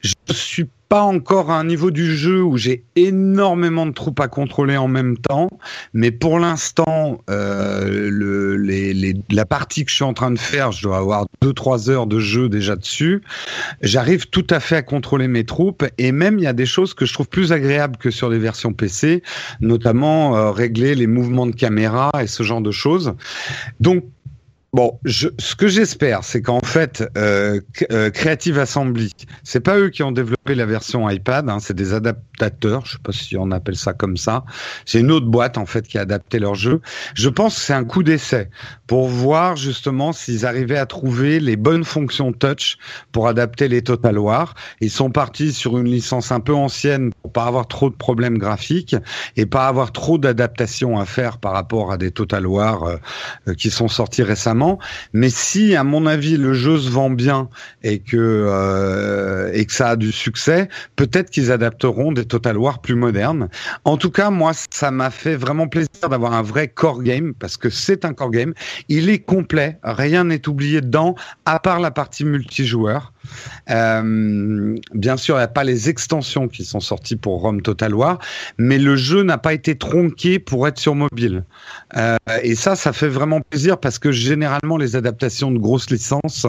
je 0.00 0.14
suis 0.32 0.66
pas 0.88 1.02
encore 1.02 1.50
à 1.50 1.58
un 1.58 1.64
niveau 1.64 1.90
du 1.90 2.16
jeu 2.16 2.42
où 2.42 2.56
j'ai 2.56 2.84
énormément 2.94 3.86
de 3.86 3.92
troupes 3.92 4.20
à 4.20 4.28
contrôler 4.28 4.76
en 4.76 4.88
même 4.88 5.16
temps, 5.18 5.48
mais 5.92 6.10
pour 6.10 6.38
l'instant, 6.38 7.20
euh, 7.30 8.56
la 9.30 9.44
partie 9.46 9.84
que 9.84 9.90
je 9.90 9.96
suis 9.96 10.04
en 10.04 10.14
train 10.14 10.30
de 10.30 10.38
faire, 10.38 10.72
je 10.72 10.82
dois 10.82 10.98
avoir 10.98 11.26
2-3 11.42 11.90
heures 11.90 12.06
de 12.06 12.20
jeu 12.20 12.48
déjà 12.48 12.76
dessus. 12.76 13.22
J'arrive 13.82 14.28
tout 14.28 14.46
à 14.50 14.60
fait 14.60 14.76
à 14.76 14.82
contrôler 14.82 15.28
mes 15.28 15.44
troupes 15.44 15.84
et 15.98 16.12
même 16.12 16.38
il 16.38 16.44
y 16.44 16.48
a 16.48 16.52
des 16.52 16.66
choses 16.66 16.94
que 16.94 17.04
je 17.04 17.12
trouve 17.12 17.28
plus 17.28 17.52
agréables 17.52 17.96
que 17.96 18.10
sur 18.10 18.28
les 18.28 18.38
versions 18.38 18.72
PC, 18.72 19.22
notamment 19.60 20.36
euh, 20.36 20.50
régler 20.50 20.94
les 20.94 21.06
mouvements 21.06 21.46
de 21.46 21.54
caméra 21.54 22.10
et 22.20 22.26
ce 22.26 22.42
genre 22.42 22.60
de 22.60 22.70
choses. 22.70 23.14
Donc 23.80 24.04
Bon, 24.72 24.98
je, 25.04 25.28
ce 25.38 25.54
que 25.54 25.68
j'espère, 25.68 26.22
c'est 26.22 26.42
qu'en 26.42 26.60
fait, 26.60 27.02
euh, 27.16 27.60
euh, 27.92 28.10
Creative 28.10 28.58
Assembly, 28.58 29.10
c'est 29.42 29.60
pas 29.60 29.78
eux 29.78 29.88
qui 29.88 30.02
ont 30.02 30.12
développé 30.12 30.54
la 30.54 30.66
version 30.66 31.08
iPad, 31.08 31.48
hein, 31.48 31.60
c'est 31.60 31.74
des 31.74 31.94
adaptateurs, 31.94 32.84
je 32.84 32.92
sais 32.92 32.98
pas 33.02 33.12
si 33.12 33.36
on 33.38 33.52
appelle 33.52 33.76
ça 33.76 33.94
comme 33.94 34.18
ça. 34.18 34.44
C'est 34.84 35.00
une 35.00 35.10
autre 35.10 35.26
boîte 35.26 35.56
en 35.56 35.64
fait 35.64 35.86
qui 35.86 35.96
a 35.96 36.02
adapté 36.02 36.38
leur 36.38 36.56
jeu. 36.56 36.82
Je 37.14 37.30
pense 37.30 37.54
que 37.54 37.60
c'est 37.62 37.72
un 37.72 37.84
coup 37.84 38.02
d'essai 38.02 38.50
pour 38.86 39.08
voir 39.08 39.56
justement 39.56 40.12
s'ils 40.12 40.44
arrivaient 40.44 40.76
à 40.76 40.84
trouver 40.86 41.40
les 41.40 41.56
bonnes 41.56 41.84
fonctions 41.84 42.32
touch 42.32 42.76
pour 43.12 43.28
adapter 43.28 43.68
les 43.68 43.82
Total 43.82 44.18
War. 44.18 44.54
Ils 44.80 44.90
sont 44.90 45.10
partis 45.10 45.54
sur 45.54 45.78
une 45.78 45.88
licence 45.88 46.32
un 46.32 46.40
peu 46.40 46.54
ancienne 46.54 47.12
pour 47.22 47.32
pas 47.32 47.44
avoir 47.44 47.66
trop 47.66 47.88
de 47.88 47.96
problèmes 47.96 48.36
graphiques 48.36 48.96
et 49.36 49.46
pas 49.46 49.68
avoir 49.68 49.92
trop 49.92 50.18
d'adaptations 50.18 50.98
à 50.98 51.06
faire 51.06 51.38
par 51.38 51.52
rapport 51.52 51.92
à 51.92 51.96
des 51.96 52.10
Total 52.10 52.46
War 52.46 52.82
euh, 52.84 53.54
qui 53.54 53.70
sont 53.70 53.88
sortis 53.88 54.22
récemment. 54.22 54.65
Mais 55.12 55.30
si, 55.30 55.74
à 55.76 55.84
mon 55.84 56.06
avis, 56.06 56.36
le 56.36 56.52
jeu 56.54 56.78
se 56.78 56.90
vend 56.90 57.10
bien 57.10 57.48
et 57.82 57.98
que 57.98 58.16
euh, 58.16 59.50
et 59.52 59.64
que 59.64 59.72
ça 59.72 59.90
a 59.90 59.96
du 59.96 60.12
succès, 60.12 60.68
peut-être 60.96 61.30
qu'ils 61.30 61.52
adapteront 61.52 62.12
des 62.12 62.24
Total 62.24 62.56
War 62.56 62.80
plus 62.80 62.94
modernes. 62.94 63.48
En 63.84 63.96
tout 63.96 64.10
cas, 64.10 64.30
moi, 64.30 64.52
ça 64.70 64.90
m'a 64.90 65.10
fait 65.10 65.36
vraiment 65.36 65.68
plaisir 65.68 66.08
d'avoir 66.10 66.32
un 66.32 66.42
vrai 66.42 66.68
core 66.68 67.02
game 67.02 67.34
parce 67.34 67.56
que 67.56 67.70
c'est 67.70 68.04
un 68.04 68.12
core 68.12 68.30
game. 68.30 68.54
Il 68.88 69.08
est 69.08 69.20
complet, 69.20 69.78
rien 69.82 70.24
n'est 70.24 70.48
oublié 70.48 70.80
dedans, 70.80 71.14
à 71.44 71.58
part 71.58 71.80
la 71.80 71.90
partie 71.90 72.24
multijoueur. 72.24 73.12
Euh, 73.70 74.76
bien 74.94 75.16
sûr, 75.16 75.36
il 75.36 75.38
n'y 75.38 75.44
a 75.44 75.48
pas 75.48 75.64
les 75.64 75.88
extensions 75.88 76.48
qui 76.48 76.64
sont 76.64 76.80
sorties 76.80 77.16
pour 77.16 77.40
Rome 77.40 77.62
Total 77.62 77.94
War, 77.94 78.18
mais 78.58 78.78
le 78.78 78.96
jeu 78.96 79.22
n'a 79.22 79.38
pas 79.38 79.54
été 79.54 79.76
tronqué 79.76 80.38
pour 80.38 80.66
être 80.68 80.78
sur 80.78 80.94
mobile. 80.94 81.44
Euh, 81.96 82.16
et 82.42 82.54
ça, 82.54 82.76
ça 82.76 82.92
fait 82.92 83.08
vraiment 83.08 83.40
plaisir 83.40 83.78
parce 83.78 83.98
que 83.98 84.12
généralement, 84.12 84.76
les 84.76 84.96
adaptations 84.96 85.50
de 85.50 85.58
grosses 85.58 85.90
licences, 85.90 86.46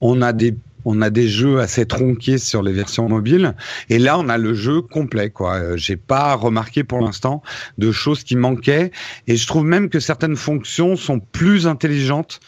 on 0.00 0.22
a 0.22 0.32
des 0.32 0.54
on 0.84 1.02
a 1.02 1.10
des 1.10 1.28
jeux 1.28 1.60
assez 1.60 1.86
tronqués 1.86 2.38
sur 2.38 2.62
les 2.62 2.72
versions 2.72 3.08
mobiles. 3.08 3.54
Et 3.88 3.98
là 3.98 4.18
on 4.18 4.28
a 4.28 4.38
le 4.38 4.54
jeu 4.54 4.82
complet 4.82 5.30
quoi. 5.30 5.54
Euh, 5.54 5.76
j'ai 5.76 5.96
pas 5.96 6.34
remarqué 6.34 6.84
pour 6.84 7.00
l'instant 7.00 7.42
de 7.78 7.90
choses 7.92 8.22
qui 8.22 8.36
manquaient. 8.36 8.90
Et 9.26 9.36
je 9.36 9.46
trouve 9.46 9.64
même 9.64 9.88
que 9.88 10.00
certaines 10.00 10.36
fonctions 10.36 10.96
sont 10.96 11.20
plus 11.20 11.66
intelligentes 11.66 12.40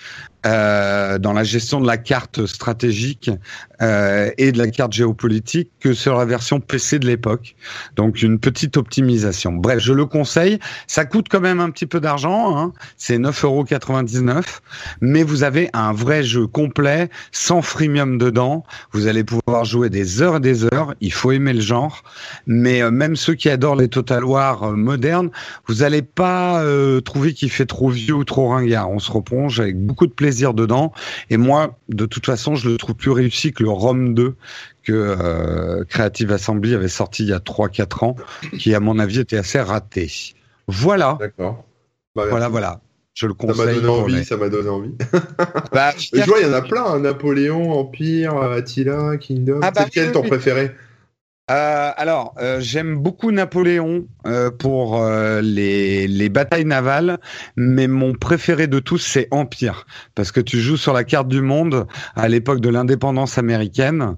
euh, 0.44 1.18
dans 1.18 1.32
la 1.32 1.42
gestion 1.42 1.80
de 1.80 1.86
la 1.86 1.96
carte 1.96 2.46
stratégique 2.46 3.30
euh, 3.82 4.30
et 4.38 4.52
de 4.52 4.58
la 4.58 4.68
carte 4.68 4.92
géopolitique 4.92 5.70
que 5.80 5.92
sur 5.92 6.16
la 6.16 6.24
version 6.24 6.60
PC 6.60 7.00
de 7.00 7.06
l'époque. 7.06 7.56
Donc 7.96 8.22
une 8.22 8.38
petite 8.38 8.76
optimisation. 8.76 9.52
Bref, 9.52 9.80
je 9.80 9.92
le 9.92 10.06
conseille. 10.06 10.60
Ça 10.86 11.04
coûte 11.04 11.26
quand 11.28 11.40
même 11.40 11.58
un 11.58 11.70
petit 11.70 11.86
peu 11.86 11.98
d'argent. 11.98 12.56
Hein. 12.56 12.72
C'est 12.96 13.18
9,99€. 13.18 14.44
Mais 15.00 15.24
vous 15.24 15.42
avez 15.42 15.68
un 15.72 15.92
vrai 15.92 16.22
jeu 16.22 16.46
complet, 16.46 17.10
sans 17.32 17.60
freemium 17.60 18.16
dedans. 18.16 18.64
Vous 18.92 19.08
allez 19.08 19.24
pouvoir 19.24 19.64
jouer 19.64 19.90
des 19.90 20.22
heures 20.22 20.36
et 20.36 20.40
des 20.40 20.64
heures. 20.64 20.94
Il 21.00 21.12
faut 21.12 21.32
aimer 21.32 21.54
le 21.54 21.60
genre. 21.60 22.04
Mais 22.46 22.82
euh, 22.82 22.92
même 22.92 23.16
ceux 23.16 23.34
qui 23.34 23.48
adorent 23.48 23.76
les 23.76 23.88
Total 23.88 24.24
War 24.24 24.62
euh, 24.62 24.76
modernes, 24.76 25.30
vous 25.66 25.76
n'allez 25.76 26.02
pas 26.02 26.62
trouver 27.04 27.34
qu'il 27.34 27.50
fait 27.50 27.66
trop 27.66 27.88
vieux 27.88 28.14
ou 28.14 28.24
trop 28.24 28.48
ringard. 28.48 28.90
On 28.90 28.98
se 28.98 29.10
replonge 29.10 29.58
avec 29.60 29.78
beaucoup 29.78 30.06
de 30.06 30.12
plaisir 30.12 30.35
dedans. 30.54 30.92
Et 31.30 31.36
moi, 31.36 31.78
de 31.88 32.06
toute 32.06 32.26
façon, 32.26 32.54
je 32.54 32.68
le 32.68 32.76
trouve 32.76 32.94
plus 32.94 33.10
réussi 33.10 33.52
que 33.52 33.62
le 33.62 33.70
ROM 33.70 34.14
2 34.14 34.34
que 34.84 34.92
euh, 34.92 35.84
Creative 35.84 36.32
Assembly 36.32 36.74
avait 36.74 36.88
sorti 36.88 37.24
il 37.24 37.30
y 37.30 37.32
a 37.32 37.38
3-4 37.38 38.04
ans, 38.04 38.16
qui 38.58 38.74
à 38.74 38.80
mon 38.80 38.98
avis 38.98 39.20
était 39.20 39.36
assez 39.36 39.60
raté. 39.60 40.10
Voilà. 40.68 41.16
D'accord. 41.20 41.64
Bah, 42.14 42.24
voilà, 42.28 42.48
voilà. 42.48 42.80
Je 43.14 43.26
le 43.26 43.34
conseille. 43.34 43.56
Ça 43.56 43.64
m'a 43.66 43.74
donné 43.74 43.88
envie, 43.88 44.24
ça 44.24 44.36
m'a 44.36 44.48
donné 44.48 44.68
envie. 44.68 44.94
bah, 45.72 45.92
je 45.96 46.22
vois, 46.24 46.38
il 46.40 46.46
y 46.46 46.50
en 46.50 46.52
a 46.52 46.62
plein, 46.62 46.84
hein. 46.84 47.00
Napoléon, 47.00 47.72
Empire, 47.72 48.36
Attila, 48.36 49.16
Kingdom. 49.16 49.60
Ah, 49.62 49.70
bah, 49.70 49.82
c'est 49.84 49.90
quel 49.90 50.12
ton 50.12 50.22
préféré? 50.22 50.72
Euh, 51.48 51.90
alors, 51.96 52.34
euh, 52.38 52.58
j'aime 52.60 52.96
beaucoup 52.96 53.30
Napoléon 53.30 54.06
euh, 54.26 54.50
pour 54.50 55.00
euh, 55.00 55.40
les, 55.40 56.06
les, 56.08 56.28
batailles 56.28 56.64
navales, 56.64 57.18
mais 57.56 57.86
mon 57.86 58.12
préféré 58.14 58.66
de 58.66 58.78
tous, 58.78 58.98
c'est 58.98 59.28
Empire, 59.30 59.86
parce 60.14 60.32
que 60.32 60.40
tu 60.40 60.60
joues 60.60 60.76
sur 60.76 60.92
la 60.92 61.04
carte 61.04 61.28
du 61.28 61.40
monde 61.40 61.86
à 62.14 62.28
l'époque 62.28 62.60
de 62.60 62.68
l'indépendance 62.68 63.38
américaine, 63.38 64.16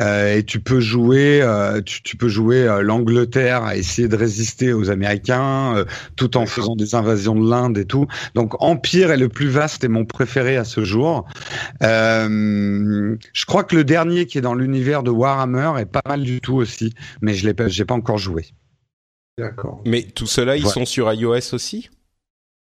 et 0.00 0.42
tu 0.46 0.60
peux 0.60 0.80
jouer, 0.80 1.44
tu, 1.84 2.02
tu, 2.02 2.16
peux 2.16 2.28
jouer 2.28 2.80
l'Angleterre 2.80 3.64
à 3.64 3.76
essayer 3.76 4.08
de 4.08 4.16
résister 4.16 4.72
aux 4.72 4.88
Américains, 4.88 5.84
tout 6.16 6.38
en 6.38 6.46
faisant 6.46 6.74
des 6.74 6.94
invasions 6.94 7.34
de 7.34 7.48
l'Inde 7.48 7.76
et 7.76 7.84
tout. 7.84 8.06
Donc 8.34 8.54
Empire 8.62 9.10
est 9.10 9.18
le 9.18 9.28
plus 9.28 9.48
vaste 9.48 9.84
et 9.84 9.88
mon 9.88 10.06
préféré 10.06 10.56
à 10.56 10.64
ce 10.64 10.84
jour. 10.84 11.26
je 11.82 13.44
crois 13.46 13.64
que 13.64 13.76
le 13.76 13.84
dernier 13.84 14.24
qui 14.24 14.38
est 14.38 14.42
dans 14.42 14.54
l'univers 14.54 15.02
de 15.02 15.10
Warhammer 15.10 15.72
est 15.78 15.84
pas 15.84 16.02
mal 16.06 16.22
du 16.22 16.40
tout 16.40 16.54
aussi 16.54 16.94
mais 17.20 17.34
je 17.34 17.46
l'ai 17.46 17.54
pas, 17.54 17.68
j'ai 17.68 17.84
pas 17.84 17.94
encore 17.94 18.18
joué. 18.18 18.46
D'accord. 19.40 19.82
Mais 19.84 20.02
tout 20.02 20.26
cela, 20.26 20.56
ils 20.56 20.66
sont 20.66 20.84
sur 20.84 21.12
iOS 21.12 21.54
aussi? 21.54 21.90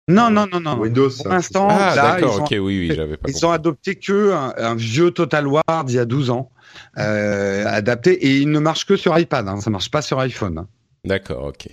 Non, 0.07 0.29
non, 0.29 0.45
non, 0.45 0.59
non. 0.59 0.77
Windows. 0.77 1.09
Pour 1.09 1.29
l'instant, 1.29 1.67
ah, 1.71 1.95
d'accord, 1.95 2.41
ok, 2.41 2.51
oui, 2.51 2.59
oui, 2.59 2.91
j'avais 2.95 3.17
pas. 3.17 3.27
Ils 3.27 3.45
ont 3.45 3.51
adopté 3.51 3.95
que 3.95 4.31
un, 4.31 4.75
vieux 4.75 5.09
Total 5.09 5.47
War 5.47 5.83
d'il 5.85 5.95
y 5.95 5.99
a 5.99 6.05
12 6.05 6.29
ans, 6.29 6.51
euh, 6.99 7.65
adapté, 7.65 8.11
et 8.11 8.37
il 8.37 8.51
ne 8.51 8.59
marche 8.59 8.85
que 8.85 8.97
sur 8.97 9.17
iPad. 9.17 9.47
Hein, 9.47 9.61
ça 9.61 9.71
marche 9.71 9.89
pas 9.89 10.03
sur 10.03 10.19
iPhone. 10.19 10.67
D'accord, 11.05 11.45
ok. 11.45 11.69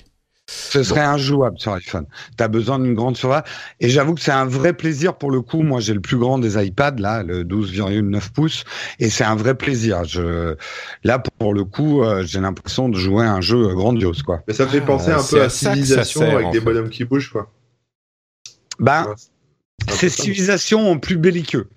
Ce 0.52 0.82
serait 0.82 1.00
injouable 1.00 1.58
sur 1.58 1.72
iPhone. 1.72 2.06
Tu 2.36 2.44
as 2.44 2.48
besoin 2.48 2.78
d'une 2.78 2.94
grande 2.94 3.16
surface. 3.16 3.44
Et 3.80 3.88
j'avoue 3.88 4.14
que 4.14 4.20
c'est 4.20 4.32
un 4.32 4.44
vrai 4.44 4.74
plaisir 4.74 5.14
pour 5.14 5.30
le 5.30 5.40
coup. 5.40 5.62
Moi, 5.62 5.80
j'ai 5.80 5.94
le 5.94 6.00
plus 6.00 6.18
grand 6.18 6.38
des 6.38 6.62
iPads, 6.62 6.96
là, 6.98 7.22
le 7.22 7.42
12,9 7.42 8.32
pouces. 8.32 8.64
Et 8.98 9.08
c'est 9.08 9.24
un 9.24 9.36
vrai 9.36 9.54
plaisir. 9.54 10.04
Je... 10.04 10.54
Là, 11.04 11.18
pour 11.18 11.54
le 11.54 11.64
coup, 11.64 12.02
euh, 12.02 12.22
j'ai 12.24 12.40
l'impression 12.40 12.88
de 12.88 12.96
jouer 12.96 13.24
à 13.24 13.32
un 13.32 13.40
jeu 13.40 13.74
grandiose, 13.74 14.22
quoi. 14.22 14.40
Mais 14.46 14.54
ça 14.54 14.64
me 14.64 14.70
fait 14.70 14.80
penser 14.80 15.10
un 15.10 15.22
peu 15.22 15.42
à, 15.42 15.48
Civilization 15.48 16.22
avec 16.22 16.50
des 16.50 16.60
bonhommes 16.60 16.90
qui 16.90 17.04
bougent, 17.04 17.30
quoi. 17.30 17.50
Bah, 18.78 19.14
c'est 19.88 20.08
civilisation 20.08 20.90
en 20.90 20.98
plus 20.98 21.16
belliqueux. 21.16 21.68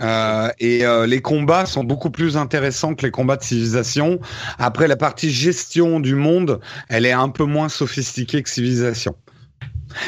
Euh, 0.00 0.50
et 0.58 0.84
euh, 0.84 1.06
les 1.06 1.22
combats 1.22 1.66
sont 1.66 1.84
beaucoup 1.84 2.10
plus 2.10 2.36
intéressants 2.36 2.94
que 2.94 3.04
les 3.04 3.10
combats 3.10 3.36
de 3.36 3.42
civilisation. 3.42 4.20
Après, 4.58 4.88
la 4.88 4.96
partie 4.96 5.30
gestion 5.30 6.00
du 6.00 6.14
monde, 6.14 6.60
elle 6.88 7.06
est 7.06 7.12
un 7.12 7.28
peu 7.28 7.44
moins 7.44 7.68
sophistiquée 7.68 8.42
que 8.42 8.50
civilisation. 8.50 9.16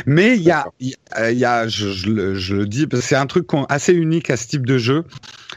Mais 0.07 0.37
il 0.37 0.43
y 0.43 0.51
a, 0.51 0.67
il 0.81 1.39
y 1.39 1.45
a, 1.45 1.67
je, 1.67 1.91
je, 1.93 2.55
le 2.55 2.67
dis, 2.67 2.87
c'est 3.01 3.17
un 3.17 3.27
truc 3.27 3.47
assez 3.69 3.95
unique 3.95 4.29
à 4.29 4.37
ce 4.37 4.49
type 4.49 4.67
de 4.67 4.77
jeu 4.77 5.05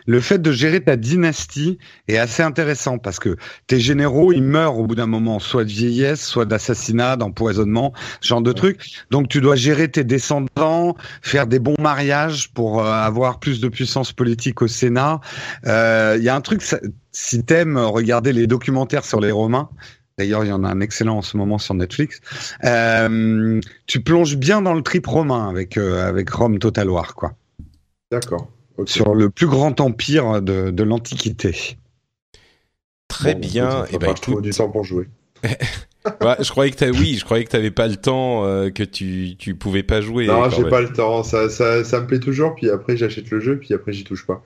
le 0.06 0.20
fait 0.20 0.42
de 0.42 0.52
gérer 0.52 0.84
ta 0.84 0.96
dynastie 0.96 1.78
est 2.08 2.18
assez 2.18 2.44
intéressant 2.44 2.98
parce 2.98 3.20
que 3.20 3.36
tes 3.68 3.80
généraux, 3.80 4.32
ils 4.34 4.44
meurent 4.44 4.78
au 4.78 4.86
bout 4.86 4.96
d'un 4.96 5.06
moment, 5.06 5.40
soit 5.40 5.64
de 5.64 5.70
vieillesse, 5.70 6.26
soit 6.26 6.46
d'assassinat, 6.46 7.18
d'empoisonnement, 7.18 7.94
ce 8.22 8.28
genre 8.28 8.42
de 8.42 8.52
trucs. 8.52 9.06
Donc 9.12 9.28
tu 9.28 9.42
dois 9.42 9.56
gérer 9.56 9.90
tes 9.90 10.04
descendants, 10.04 10.96
faire 11.22 11.48
des 11.48 11.60
bons 11.60 11.76
mariages 11.80 12.52
pour 12.54 12.84
euh, 12.84 12.92
avoir 12.92 13.40
plus 13.40 13.60
de 13.60 13.68
puissance 13.68 14.12
politique 14.12 14.62
au 14.62 14.68
Sénat. 14.68 15.22
Euh, 15.66 16.16
il 16.18 16.24
y 16.24 16.30
a 16.30 16.36
un 16.36 16.42
truc, 16.42 16.62
si 17.12 17.44
t'aimes 17.44 17.78
regarder 17.78 18.34
les 18.34 18.48
documentaires 18.48 19.06
sur 19.06 19.20
les 19.20 19.32
Romains, 19.32 19.70
D'ailleurs, 20.18 20.44
il 20.44 20.50
y 20.50 20.52
en 20.52 20.64
a 20.64 20.68
un 20.68 20.82
excellent 20.82 21.18
en 21.18 21.22
ce 21.24 21.36
moment 21.36 21.58
sur 21.58 21.74
Netflix. 21.74 22.20
Euh, 22.64 23.60
tu 23.88 24.02
plonges 24.02 24.36
bien 24.36 24.62
dans 24.62 24.74
le 24.74 24.84
trip 24.84 25.08
romain 25.08 25.50
avec 25.50 25.78
avec 25.78 26.30
Rome 26.30 26.60
Total 26.60 26.88
War, 26.90 27.16
quoi. 27.16 27.34
D'accord 28.12 28.52
sur 28.86 29.16
le 29.16 29.30
plus 29.30 29.48
grand 29.48 29.80
empire 29.80 30.42
de, 30.42 30.84
l'Antiquité. 30.84 31.78
Très 33.08 33.36
bien. 33.36 33.86
Et 33.86 33.90
eh 33.94 33.98
ben, 33.98 34.12
écoute... 34.12 34.44
du 34.44 34.52
temps 34.52 34.70
pour 34.70 34.84
jouer. 34.84 35.10
bah, 36.20 36.38
je 36.40 36.50
croyais 36.50 36.72
que 36.72 36.86
oui, 36.98 37.18
je 37.20 37.26
croyais 37.26 37.44
que 37.44 37.50
t'avais 37.50 37.72
pas 37.72 37.88
le 37.88 37.96
temps, 37.96 38.46
euh, 38.46 38.70
que 38.70 38.84
tu 38.84 39.36
tu 39.38 39.56
pouvais 39.56 39.84
pas 39.84 40.02
jouer. 40.02 40.28
Non, 40.28 40.50
j'ai 40.50 40.64
pas 40.64 40.82
le 40.82 40.94
temps. 40.94 41.24
Ça, 41.24 41.50
ça, 41.50 41.84
ça 41.84 42.00
me 42.00 42.08
plaît 42.08 42.20
toujours. 42.20 42.56
Puis 42.56 42.70
après, 42.70 42.96
j'achète 42.96 43.30
le 43.32 43.40
jeu. 43.40 43.58
Puis 43.60 43.74
après, 43.74 43.92
j'y 43.92 44.04
touche 44.04 44.26
pas. 44.26 44.44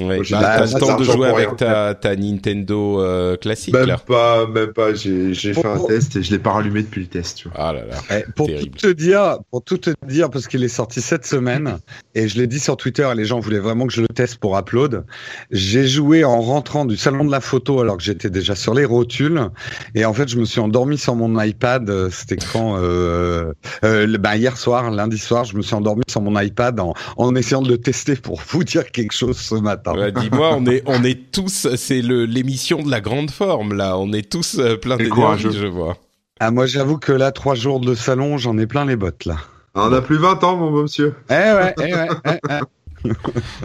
Ouais, 0.00 0.20
bah, 0.30 0.38
t'as 0.40 0.66
le 0.66 0.80
temps 0.80 0.96
de 0.96 1.04
jouer 1.04 1.28
avec 1.28 1.56
ta, 1.56 1.94
ta, 1.94 2.16
Nintendo 2.16 3.00
euh, 3.00 3.36
classique 3.36 3.74
même 3.74 3.86
là. 3.86 3.98
pas, 3.98 4.46
même 4.46 4.72
pas. 4.72 4.94
J'ai 4.94 5.34
fait 5.34 5.66
un 5.66 5.78
test 5.80 6.16
et 6.16 6.22
je 6.22 6.30
l'ai 6.30 6.38
pas 6.38 6.52
rallumé 6.52 6.82
depuis 6.82 7.02
le 7.02 7.06
test. 7.06 7.38
Tu 7.38 7.48
vois. 7.48 7.56
Ah 7.58 7.72
là 7.72 7.84
là. 7.84 7.96
Eh, 8.10 8.24
pour 8.32 8.46
tout 8.46 8.66
te 8.66 8.92
dire, 8.92 9.38
pour 9.50 9.62
tout 9.62 9.78
te 9.78 9.90
dire, 10.06 10.30
parce 10.30 10.46
qu'il 10.46 10.64
est 10.64 10.68
sorti 10.68 11.00
cette 11.00 11.26
semaine 11.26 11.78
et 12.14 12.28
je 12.28 12.38
l'ai 12.38 12.46
dit 12.46 12.60
sur 12.60 12.76
Twitter, 12.76 13.08
et 13.10 13.14
les 13.14 13.24
gens 13.24 13.40
voulaient 13.40 13.58
vraiment 13.58 13.86
que 13.86 13.92
je 13.92 14.00
le 14.00 14.08
teste 14.08 14.38
pour 14.38 14.58
upload. 14.58 15.04
J'ai 15.50 15.86
joué 15.86 16.24
en 16.24 16.40
rentrant 16.40 16.84
du 16.84 16.96
salon 16.96 17.24
de 17.24 17.30
la 17.30 17.40
photo 17.40 17.80
alors 17.80 17.96
que 17.96 18.02
j'étais 18.02 18.30
déjà 18.30 18.54
sur 18.54 18.74
les 18.74 18.84
rotules 18.84 19.48
et 19.94 20.04
en 20.04 20.12
fait 20.12 20.28
je 20.28 20.38
me 20.38 20.44
suis 20.44 20.60
endormi 20.60 20.98
sur 20.98 21.14
mon 21.14 21.40
iPad. 21.40 21.88
Euh, 21.88 22.10
c'était 22.10 22.36
quand 22.52 22.76
euh, 22.78 23.52
euh, 23.84 24.18
ben, 24.18 24.34
hier 24.34 24.56
soir, 24.56 24.90
lundi 24.90 25.18
soir, 25.18 25.44
je 25.44 25.56
me 25.56 25.62
suis 25.62 25.74
endormi 25.74 26.02
sur 26.08 26.20
mon 26.20 26.38
iPad 26.38 26.78
en, 26.80 26.94
en 27.16 27.34
essayant 27.34 27.62
de 27.62 27.68
le 27.68 27.78
tester 27.78 28.16
pour 28.16 28.40
vous 28.48 28.64
dire 28.64 28.90
quelque 28.90 29.12
chose 29.12 29.38
ce 29.38 29.54
matin. 29.54 29.87
Dis-moi, 29.94 30.54
on 30.56 30.66
est, 30.66 30.82
on 30.86 31.04
est 31.04 31.30
tous, 31.32 31.68
c'est 31.76 32.02
l'émission 32.02 32.82
de 32.82 32.90
la 32.90 33.00
grande 33.00 33.30
forme 33.30 33.74
là. 33.74 33.98
On 33.98 34.12
est 34.12 34.30
tous 34.30 34.58
euh, 34.58 34.76
plein 34.76 34.96
d'énergie, 34.96 35.48
je 35.52 35.66
vois. 35.66 35.96
Ah 36.40 36.50
moi, 36.50 36.66
j'avoue 36.66 36.98
que 36.98 37.12
là, 37.12 37.32
trois 37.32 37.54
jours 37.54 37.80
de 37.80 37.94
salon, 37.94 38.38
j'en 38.38 38.56
ai 38.58 38.66
plein 38.66 38.84
les 38.84 38.96
bottes 38.96 39.24
là. 39.24 39.36
On 39.74 39.92
a 39.92 40.00
plus 40.00 40.18
20 40.18 40.44
ans, 40.44 40.56
mon 40.56 40.70
monsieur. 40.70 41.14
Eh 41.30 41.32
ouais, 41.32 41.74
eh 41.78 41.94
ouais. 41.94 42.08
Eh, 42.26 42.30
eh. 42.50 42.60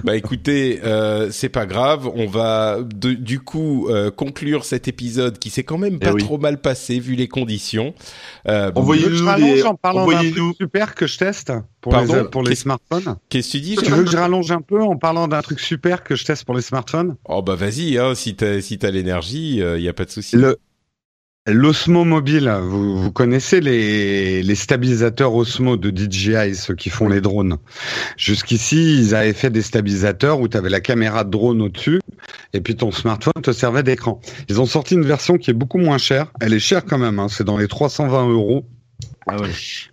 Bah 0.04 0.16
écoutez, 0.16 0.80
euh, 0.84 1.30
c'est 1.32 1.50
pas 1.50 1.66
grave. 1.66 2.10
On 2.14 2.28
va 2.28 2.80
du 2.84 3.40
coup 3.40 3.88
euh, 3.90 4.12
conclure 4.12 4.66
cet 4.66 4.88
épisode 4.88 5.40
qui 5.40 5.50
s'est 5.50 5.64
quand 5.64 5.78
même 5.78 6.00
pas 6.00 6.14
eh 6.16 6.20
trop 6.20 6.38
mal 6.38 6.62
passé 6.62 7.00
vu 7.00 7.16
les 7.16 7.28
conditions. 7.28 7.94
Euh, 8.48 8.72
Envoyez-nous 8.76 9.36
des... 9.38 9.64
en 9.64 9.76
parlant 9.76 10.08
d'un 10.08 10.32
truc 10.32 10.56
super 10.58 10.96
que 10.96 11.08
je 11.08 11.18
teste 11.18 11.52
pour 11.82 11.96
les, 11.96 12.24
pour 12.26 12.44
les 12.44 12.56
smartphones. 12.56 13.16
Qu'est-ce 13.30 13.48
que 13.48 13.52
tu 13.52 13.62
dis 13.62 13.76
Tu 13.76 13.92
veux 13.92 14.04
que 14.04 14.12
je 14.12 14.18
rallonge 14.18 14.52
un 14.52 14.62
peu 14.62 14.82
en 14.82 14.98
parlant 14.98 15.28
d'un 15.28 15.42
truc 15.42 15.60
super 15.60 16.04
que 16.04 16.16
je 16.16 16.26
teste 16.26 16.46
pour 16.46 16.56
les 16.56 16.62
smartphones? 16.62 17.16
Oh 17.26 17.42
bah 17.42 17.56
vas-y, 17.56 17.98
hein, 17.98 18.16
si 18.16 18.36
t'as 18.36 18.62
si 18.62 18.78
t'as 18.78 18.92
l'énergie, 18.92 19.58
il 19.58 19.64
euh, 19.64 19.80
y 19.80 19.90
a 19.90 19.94
pas 19.94 20.06
de 20.06 20.12
souci. 20.12 20.36
Le 20.36 20.58
L'Osmo 21.46 22.06
Mobile, 22.06 22.50
vous, 22.62 23.12
connaissez 23.12 23.60
les, 23.60 24.42
les, 24.44 24.56
stabilisateurs 24.56 25.36
Osmo 25.36 25.76
de 25.76 25.90
DJI, 25.90 26.56
ceux 26.56 26.74
qui 26.74 26.90
font 26.90 27.10
les 27.10 27.20
drones. 27.20 27.58
Jusqu'ici, 28.16 28.98
ils 28.98 29.14
avaient 29.14 29.34
fait 29.34 29.50
des 29.50 29.62
stabilisateurs 29.62 30.40
où 30.40 30.48
tu 30.48 30.56
avais 30.56 30.70
la 30.70 30.80
caméra 30.80 31.26
de 31.26 31.32
drone 31.32 31.62
au-dessus 31.62 32.00
et 32.54 32.62
puis 32.62 32.78
ton 32.78 32.92
smartphone 32.92 33.44
te 33.44 33.52
servait 33.52 33.84
d'écran. 33.84 34.22
Ils 34.48 34.62
ont 34.62 34.66
sorti 34.66 34.94
une 34.94 35.06
version 35.06 35.38
qui 35.38 35.50
est 35.50 35.54
beaucoup 35.54 35.80
moins 35.80 35.98
chère. 35.98 36.32
Elle 36.40 36.54
est 36.54 36.60
chère 36.60 36.86
quand 36.86 36.98
même, 36.98 37.20
hein, 37.20 37.28
c'est 37.28 37.44
dans 37.44 37.58
les 37.58 37.68
320 37.68 38.30
euros. 38.30 38.66
Ah 39.28 39.38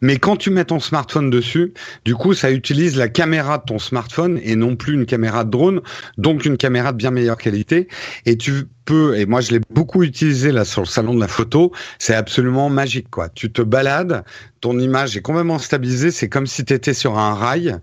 Mais 0.01 0.19
quand 0.19 0.37
tu 0.37 0.51
mets 0.51 0.65
ton 0.65 0.81
smartphone 0.81 1.31
dessus, 1.31 1.73
du 2.05 2.15
coup, 2.15 2.35
ça 2.35 2.51
utilise 2.51 2.97
la 2.97 3.09
caméra 3.09 3.59
de 3.59 3.65
ton 3.65 3.79
smartphone 3.79 4.41
et 4.43 4.57
non 4.57 4.77
plus 4.77 4.95
une 4.95 5.07
caméra 5.07 5.45
de 5.45 5.51
drone, 5.51 5.81
donc 6.19 6.45
une 6.45 6.57
caméra 6.57 6.93
de 6.93 6.97
bien 6.97 7.11
meilleure 7.11 7.39
qualité. 7.39 7.89
Et 8.27 8.37
tu 8.37 8.67
et 9.15 9.27
moi 9.27 9.41
je 9.41 9.53
l'ai 9.53 9.61
beaucoup 9.71 10.03
utilisé 10.03 10.53
là 10.53 10.65
sur 10.65 10.83
le 10.83 10.87
salon 10.87 11.15
de 11.15 11.21
la 11.21 11.29
photo, 11.29 11.73
c'est 11.99 12.15
absolument 12.15 12.69
magique 12.69 13.09
quoi. 13.11 13.29
Tu 13.29 13.51
te 13.53 13.63
balades, 13.63 14.25
ton 14.61 14.79
image 14.79 15.17
est 15.17 15.23
complètement 15.23 15.59
stabilisée, 15.59 16.11
c'est 16.11 16.29
comme 16.29 16.47
si 16.47 16.65
tu 16.65 16.75
étais 16.75 16.93
sur 16.93 17.19
un 17.19 17.35
rail 17.35 17.77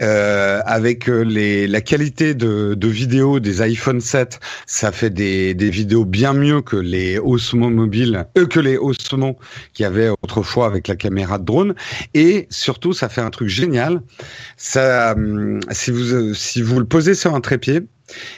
euh, 0.00 0.60
avec 0.66 1.08
euh, 1.08 1.22
les, 1.22 1.66
la 1.66 1.80
qualité 1.80 2.34
de, 2.34 2.74
de 2.74 2.88
vidéo 2.88 3.40
des 3.40 3.62
iPhone 3.62 4.00
7, 4.00 4.38
ça 4.66 4.92
fait 4.92 5.10
des, 5.10 5.54
des 5.54 5.70
vidéos 5.70 6.04
bien 6.04 6.34
mieux 6.34 6.60
que 6.60 6.76
les 6.76 7.18
Osmo 7.18 7.70
mobiles, 7.70 8.26
euh, 8.36 8.46
que 8.46 8.60
les 8.60 8.76
Osmo 8.76 9.38
qu'il 9.72 9.84
y 9.84 9.86
avait 9.86 10.10
autrefois 10.22 10.66
avec 10.66 10.88
la 10.90 10.96
caméra 10.96 11.38
de 11.38 11.44
drone. 11.44 11.74
Et 12.14 12.46
surtout, 12.50 12.92
ça 12.92 13.08
fait 13.08 13.22
un 13.22 13.30
truc 13.30 13.48
génial. 13.48 14.02
Ça, 14.56 15.12
hum, 15.12 15.60
si 15.70 15.90
vous 15.90 16.34
si 16.34 16.62
vous 16.62 16.78
le 16.78 16.84
posez 16.86 17.14
sur 17.14 17.34
un 17.34 17.40
trépied 17.40 17.82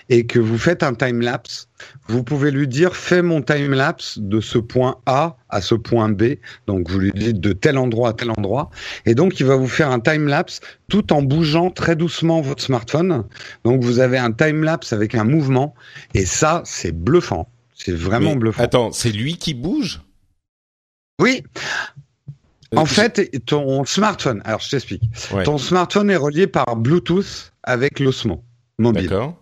et 0.08 0.26
que 0.26 0.38
vous 0.38 0.58
faites 0.58 0.82
un 0.82 0.94
time 0.94 1.20
lapse, 1.20 1.68
vous 2.06 2.22
pouvez 2.22 2.50
lui 2.50 2.68
dire 2.68 2.94
fais 2.94 3.22
mon 3.22 3.42
time 3.42 3.72
lapse 3.72 4.18
de 4.18 4.40
ce 4.40 4.58
point 4.58 4.96
A 5.06 5.36
à 5.48 5.60
ce 5.60 5.74
point 5.74 6.08
B. 6.08 6.34
Donc 6.66 6.90
vous 6.90 6.98
lui 6.98 7.12
dites 7.12 7.40
de 7.40 7.52
tel 7.52 7.78
endroit 7.78 8.10
à 8.10 8.12
tel 8.12 8.30
endroit 8.36 8.70
et 9.06 9.14
donc 9.14 9.40
il 9.40 9.46
va 9.46 9.56
vous 9.56 9.68
faire 9.68 9.90
un 9.90 10.00
time 10.00 10.28
lapse 10.28 10.60
tout 10.88 11.12
en 11.12 11.22
bougeant 11.22 11.70
très 11.70 11.96
doucement 11.96 12.40
votre 12.40 12.62
smartphone. 12.62 13.24
Donc 13.64 13.82
vous 13.82 13.98
avez 13.98 14.18
un 14.18 14.32
time 14.32 14.62
lapse 14.62 14.92
avec 14.92 15.14
un 15.14 15.24
mouvement 15.24 15.74
et 16.14 16.26
ça 16.26 16.62
c'est 16.64 16.92
bluffant. 16.92 17.48
C'est 17.74 17.96
vraiment 17.96 18.34
Mais 18.34 18.36
bluffant. 18.36 18.62
Attends, 18.62 18.92
c'est 18.92 19.10
lui 19.10 19.36
qui 19.36 19.54
bouge? 19.54 20.02
Oui. 21.20 21.42
Euh, 22.74 22.78
En 22.78 22.86
fait, 22.86 23.44
ton 23.46 23.84
smartphone, 23.84 24.40
alors 24.44 24.60
je 24.60 24.70
t'explique. 24.70 25.02
Ouais. 25.32 25.44
Ton 25.44 25.58
smartphone 25.58 26.10
est 26.10 26.16
relié 26.16 26.46
par 26.46 26.76
Bluetooth 26.76 27.52
avec 27.62 28.00
l'Osmo 28.00 28.42
mobile. 28.78 29.08
D'accord. 29.08 29.41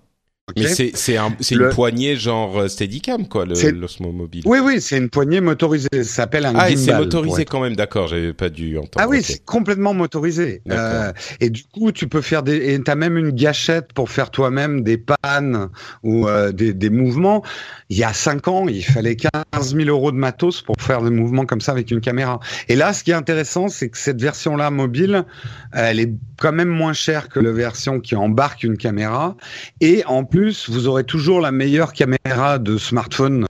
Mais 0.57 0.93
c'est 0.95 1.17
un 1.17 1.31
Le- 1.51 1.69
une 1.69 1.75
poignée 1.75 2.17
genre 2.17 2.59
euh, 2.59 2.69
Steadicam 2.69 3.27
quoi, 3.29 3.45
l'Osmo 3.45 4.13
mobile. 4.13 4.43
Oui, 4.47 4.59
oui, 4.63 4.81
c'est 4.81 4.99
une 4.99 5.09
poignée 5.11 5.41
motorisée. 5.41 5.89
Ça 5.93 6.05
s'appelle 6.05 6.47
un 6.47 6.55
ah 6.57 6.71
et 6.71 6.77
c'est 6.77 6.97
motorisé 6.97 7.45
quand 7.45 7.61
même, 7.61 7.77
d'accord. 7.77 8.09
J'avais 8.09 8.33
pas 8.33 8.49
dû 8.49 8.77
entendre. 8.79 8.91
Ah 8.99 9.09
oui, 9.09 9.23
c'est 9.23 9.45
complètement 9.45 9.95
motorisé. 9.95 10.63
Euh, 10.71 11.13
et 11.41 11.51
du 11.51 11.65
coup, 11.65 11.93
tu 11.93 12.09
peux 12.09 12.21
faire 12.21 12.43
des. 12.43 12.73
Et 12.75 12.83
t'as 12.83 12.95
même 12.95 13.17
une 13.17 13.31
gâchette 13.31 13.93
pour 13.93 14.11
faire 14.11 14.31
toi-même 14.31 14.83
des 14.83 14.99
pannes 14.99 15.69
ou 16.03 16.27
euh, 16.29 16.53
des, 16.53 16.73
des 16.73 16.91
mouvements. 16.91 17.43
Il 17.89 17.97
y 17.97 18.05
a 18.05 18.13
cinq 18.13 18.49
ans, 18.49 18.69
il 18.69 18.85
fallait 18.85 19.17
15 19.17 19.75
000 19.75 19.89
euros 19.89 20.13
de 20.13 20.17
matos 20.17 20.63
pour 20.63 20.77
faire 20.81 21.03
des 21.03 21.11
mouvements 21.11 21.47
comme 21.47 21.61
ça 21.61 21.73
avec 21.73 21.91
une 21.91 22.01
caméra. 22.01 22.41
Et 22.69 22.77
là, 22.77 22.93
ce 22.93 23.03
qui 23.05 23.11
est 23.11 23.15
intéressant, 23.15 23.69
c'est 23.69 23.89
que 23.89 23.99
cette 23.99 24.21
version-là 24.21 24.71
mobile, 24.71 25.25
elle 25.73 26.01
est 26.01 26.13
quand 26.41 26.53
même 26.53 26.69
moins 26.69 26.93
chère 26.93 27.29
que 27.29 27.39
la 27.39 27.53
version 27.53 28.01
qui 28.01 28.17
embarque 28.17 28.65
une 28.65 28.77
caméra. 28.77 29.37
Et 29.81 30.03
en 30.07 30.25
plus, 30.25 30.69
vous 30.69 30.89
aurez 30.89 31.05
toujours 31.05 31.41
la 31.41 31.53
meilleure 31.53 31.93
caméra 31.93 32.59
de 32.59 32.77
smartphone, 32.79 33.47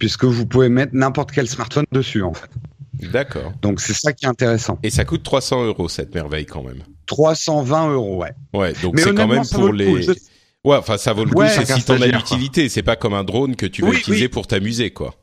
puisque 0.00 0.24
vous 0.24 0.46
pouvez 0.46 0.68
mettre 0.68 0.92
n'importe 0.94 1.30
quel 1.30 1.46
smartphone 1.46 1.84
dessus, 1.92 2.22
en 2.22 2.34
fait. 2.34 2.50
D'accord. 3.12 3.52
Donc 3.62 3.80
c'est 3.80 3.94
ça 3.94 4.12
qui 4.12 4.24
est 4.26 4.28
intéressant. 4.28 4.78
Et 4.82 4.90
ça 4.90 5.04
coûte 5.04 5.22
300 5.22 5.64
euros 5.64 5.88
cette 5.88 6.14
merveille 6.14 6.44
quand 6.46 6.62
même. 6.62 6.82
320 7.06 7.92
euros, 7.92 8.16
ouais. 8.22 8.32
Ouais, 8.52 8.72
donc 8.82 8.98
c'est 8.98 9.14
quand 9.14 9.26
même 9.28 9.46
pour 9.50 9.64
le 9.72 9.84
coup. 9.86 9.96
les. 9.96 10.02
Je- 10.02 10.12
Ouais, 10.62 10.76
enfin 10.76 10.98
ça 10.98 11.14
vaut 11.14 11.24
le 11.24 11.30
coup 11.30 11.38
Ouais, 11.40 11.48
c'est 11.48 11.60
chacun 11.60 11.76
si 11.78 11.84
t'en 11.86 11.98
as 12.02 12.06
l'utilité. 12.06 12.68
C'est 12.68 12.82
pas 12.82 12.94
comme 12.96 13.14
un 13.14 13.24
drone 13.24 13.56
que 13.56 13.64
tu 13.64 13.82
Oui, 13.82 13.96
utiliser 13.96 14.24
oui. 14.24 14.28
pour 14.28 14.46
t'amuser 14.46 14.90
quoi. 14.90 15.14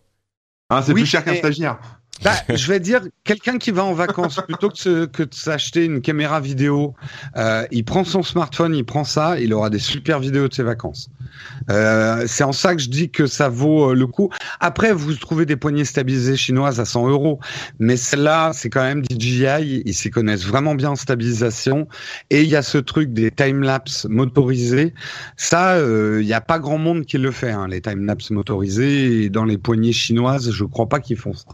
Hein, 0.71 0.81
c'est 0.81 0.93
Oui, 0.93 1.01
plus 1.01 1.05
cher 1.09 1.23
qu'un 1.23 1.35
stagiaire. 1.35 1.77
Bah, 2.23 2.33
je 2.49 2.67
vais 2.67 2.79
dire, 2.79 3.01
quelqu'un 3.23 3.57
qui 3.57 3.71
va 3.71 3.83
en 3.83 3.93
vacances, 3.93 4.39
plutôt 4.47 4.69
que, 4.69 5.05
de 5.05 5.33
s'acheter 5.33 5.85
une 5.85 6.01
caméra 6.01 6.39
vidéo, 6.39 6.95
euh, 7.35 7.65
il 7.71 7.83
prend 7.83 8.03
son 8.03 8.23
smartphone, 8.23 8.73
il 8.75 8.85
prend 8.85 9.03
ça, 9.03 9.39
il 9.39 9.53
aura 9.53 9.69
des 9.69 9.79
super 9.79 10.19
vidéos 10.19 10.47
de 10.47 10.53
ses 10.53 10.63
vacances. 10.63 11.09
Euh, 11.69 12.23
c'est 12.27 12.43
en 12.43 12.51
ça 12.51 12.75
que 12.75 12.81
je 12.81 12.89
dis 12.89 13.09
que 13.09 13.27
ça 13.27 13.49
vaut 13.49 13.91
euh, 13.91 13.93
le 13.93 14.07
coup. 14.07 14.29
Après, 14.59 14.93
vous 14.93 15.13
trouvez 15.15 15.45
des 15.45 15.55
poignées 15.55 15.85
stabilisées 15.85 16.37
chinoises 16.37 16.79
à 16.79 16.85
100 16.85 17.09
euros, 17.09 17.39
mais 17.79 17.97
celle-là, 17.97 18.51
c'est 18.53 18.69
quand 18.69 18.83
même 18.83 19.03
DJI, 19.03 19.83
ils 19.85 19.93
s'y 19.93 20.09
connaissent 20.09 20.45
vraiment 20.45 20.75
bien 20.75 20.91
en 20.91 20.95
stabilisation, 20.95 21.87
et 22.29 22.41
il 22.41 22.49
y 22.49 22.55
a 22.55 22.63
ce 22.63 22.77
truc 22.77 23.13
des 23.13 23.31
time-lapse 23.31 24.05
motorisés. 24.09 24.93
Ça, 25.35 25.75
euh, 25.75 26.19
il 26.21 26.25
n'y 26.25 26.33
a 26.33 26.41
pas 26.41 26.59
grand 26.59 26.77
monde 26.77 27.05
qui 27.05 27.17
le 27.17 27.31
fait, 27.31 27.51
hein, 27.51 27.67
les 27.67 27.81
time-lapse 27.81 28.31
motorisés, 28.31 29.23
et 29.23 29.29
dans 29.29 29.45
les 29.45 29.57
poignées 29.57 29.93
chinoises, 29.93 30.51
je 30.51 30.63
crois 30.63 30.89
pas 30.89 30.99
qu'ils 30.99 31.17
font 31.17 31.33
ça. 31.33 31.47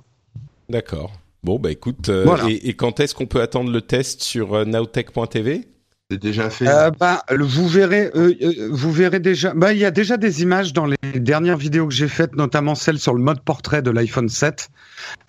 D'accord. 0.74 1.12
Bon 1.44 1.60
bah 1.60 1.72
écoute, 1.72 2.10
euh, 2.10 2.24
Voilà. 2.26 2.50
et, 2.50 2.70
et 2.70 2.74
quand 2.74 3.00
est-ce 3.00 3.14
qu'on 3.14 3.26
peut 3.28 3.42
attendre 3.42 3.72
le 3.72 3.82
test 3.82 4.24
sur 4.24 4.54
euh, 4.56 4.66
nowtech.tv 4.66 5.62
C'est 6.10 6.18
déjà 6.18 6.50
fait. 6.50 6.68
Euh, 6.68 6.90
bah, 6.90 7.24
le- 7.30 7.44
vous 7.46 7.68
verrez, 7.68 8.10
euh, 8.16 8.34
vous 8.72 8.92
verrez 8.92 9.20
déjà. 9.20 9.54
Bah, 9.54 9.72
il 9.74 9.80
y 9.80 9.86
a 9.86 9.92
déjà 9.92 10.18
des 10.18 10.42
images 10.42 10.74
dans 10.74 10.86
les 10.88 10.98
dernières 11.20 11.58
vidéos 11.58 11.88
que 11.88 11.94
j'ai 11.94 12.08
faites, 12.08 12.36
notamment 12.36 12.76
celle 12.76 12.98
sur 12.98 13.14
le 13.14 13.22
mode 13.22 13.42
portrait 13.42 13.82
de 13.82 13.92
l'iPhone 13.92 14.30
7. 14.30 14.70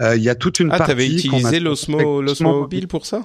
Euh, 0.00 0.16
Il 0.16 0.22
y 0.22 0.28
a 0.30 0.34
toute 0.34 0.60
une 0.60 0.70
Ah, 0.72 0.78
partie. 0.78 0.92
t'avais 0.92 1.06
qu'on 1.08 1.12
a- 1.12 1.38
utilisé 1.38 1.60
l'Osmo 1.60 2.22
l'Osmo 2.22 2.60
mobile 2.60 2.88
pour 2.88 3.04
ça? 3.06 3.24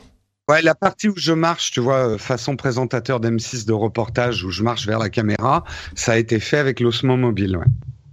Ouais, 0.50 0.62
la 0.64 0.74
partie 0.76 1.10
où 1.10 1.14
je 1.16 1.32
marche, 1.32 1.72
tu 1.72 1.80
vois, 1.80 2.18
façon 2.18 2.56
présentateur 2.56 3.20
d'M6 3.20 3.66
de 3.68 3.74
reportage, 3.74 4.44
où 4.44 4.50
je 4.50 4.64
marche 4.64 4.88
vers 4.88 4.98
la 5.00 5.10
caméra, 5.10 5.64
ça 5.96 6.14
a 6.14 6.18
été 6.18 6.40
fait 6.40 6.58
avec 6.58 6.80
l'Osmo 6.80 7.16
mobile. 7.18 7.56
Ouais. 7.56 7.66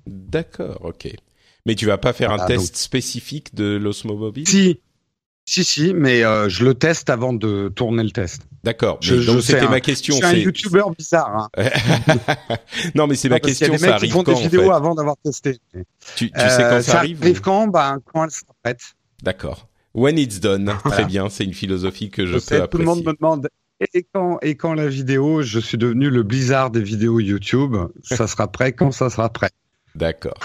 D'accord, 0.06 0.78
ok. 0.84 1.08
Mais 1.66 1.74
tu 1.74 1.84
vas 1.84 1.98
pas 1.98 2.12
faire 2.14 2.30
un 2.30 2.36
Voilà, 2.36 2.56
test 2.56 2.76
spécifique 2.76 3.54
de 3.54 3.76
l'Osmo 3.76 4.16
mobile 4.16 4.48
Si, 4.48 4.80
si, 5.48 5.64
si, 5.64 5.92
mais 5.94 6.24
euh, 6.24 6.48
je 6.48 6.64
le 6.64 6.74
teste 6.74 7.10
avant 7.10 7.32
de 7.32 7.68
tourner 7.74 8.02
le 8.04 8.10
test. 8.10 8.42
D'accord. 8.64 8.98
Je- 9.00 9.20
je 9.20 9.30
Donc 9.30 9.42
c'était 9.42 9.68
ma 9.68 9.76
Je 9.76 9.82
question. 9.82 10.14
suis 10.16 10.24
un 10.24 10.32
youtubeur 10.32 10.90
bizarre. 10.90 11.48
Hein. 11.56 11.68
non, 12.94 13.06
mais 13.06 13.14
c'est 13.14 13.28
ma 13.28 13.38
parce 13.38 13.52
qu'il 13.54 13.66
y 13.66 13.70
question. 13.70 13.74
a 13.74 13.76
des 13.76 13.78
Ça 13.78 13.86
mecs 13.86 13.98
qui 13.98 14.04
arrive 14.06 14.12
font 14.12 14.22
des 14.22 14.34
vidéos 14.42 14.62
fait? 14.62 14.70
avant 14.70 14.94
d'avoir 14.94 15.16
testé. 15.22 15.58
Tu, 16.16 16.30
tu 16.30 16.32
Euh, 16.36 16.48
sais 16.48 16.62
quand 16.62 16.82
ça, 16.82 16.98
arrive 16.98 17.20
ou- 17.24 17.40
quand? 17.42 17.68
Ben, 17.68 17.98
Quand 18.12 18.24
elle 18.24 18.30
sera 18.30 18.52
prête. 18.62 18.80
D'accord. 19.22 19.68
When 19.94 20.18
it's 20.18 20.40
done. 20.40 20.72
Très 20.84 21.04
bien. 21.04 21.28
C'est 21.28 21.44
une 21.44 21.54
philosophie 21.54 22.10
que 22.10 22.26
je, 22.26 22.32
Je 22.32 22.34
peux 22.34 22.40
sais, 22.40 22.56
tout 22.58 22.62
apprécier. 22.64 22.84
le 22.84 22.90
monde 22.96 23.04
me 23.04 23.12
demande 23.12 23.48
et 23.94 24.06
quand, 24.14 24.38
et 24.42 24.54
quand 24.56 24.72
la 24.74 24.88
vidéo, 24.88 25.42
je 25.42 25.58
suis 25.60 25.76
devenu 25.78 26.08
le 26.10 26.22
blizzard 26.22 26.70
des 26.70 26.80
vidéos 26.82 27.20
YouTube. 27.20 27.76
Ça 28.02 28.26
sera 28.26 28.46
prêt 28.50 28.72
quand 28.72 28.90
ça 28.90 29.10
sera 29.10 29.28
prêt. 29.28 29.50
D'accord. 29.96 30.38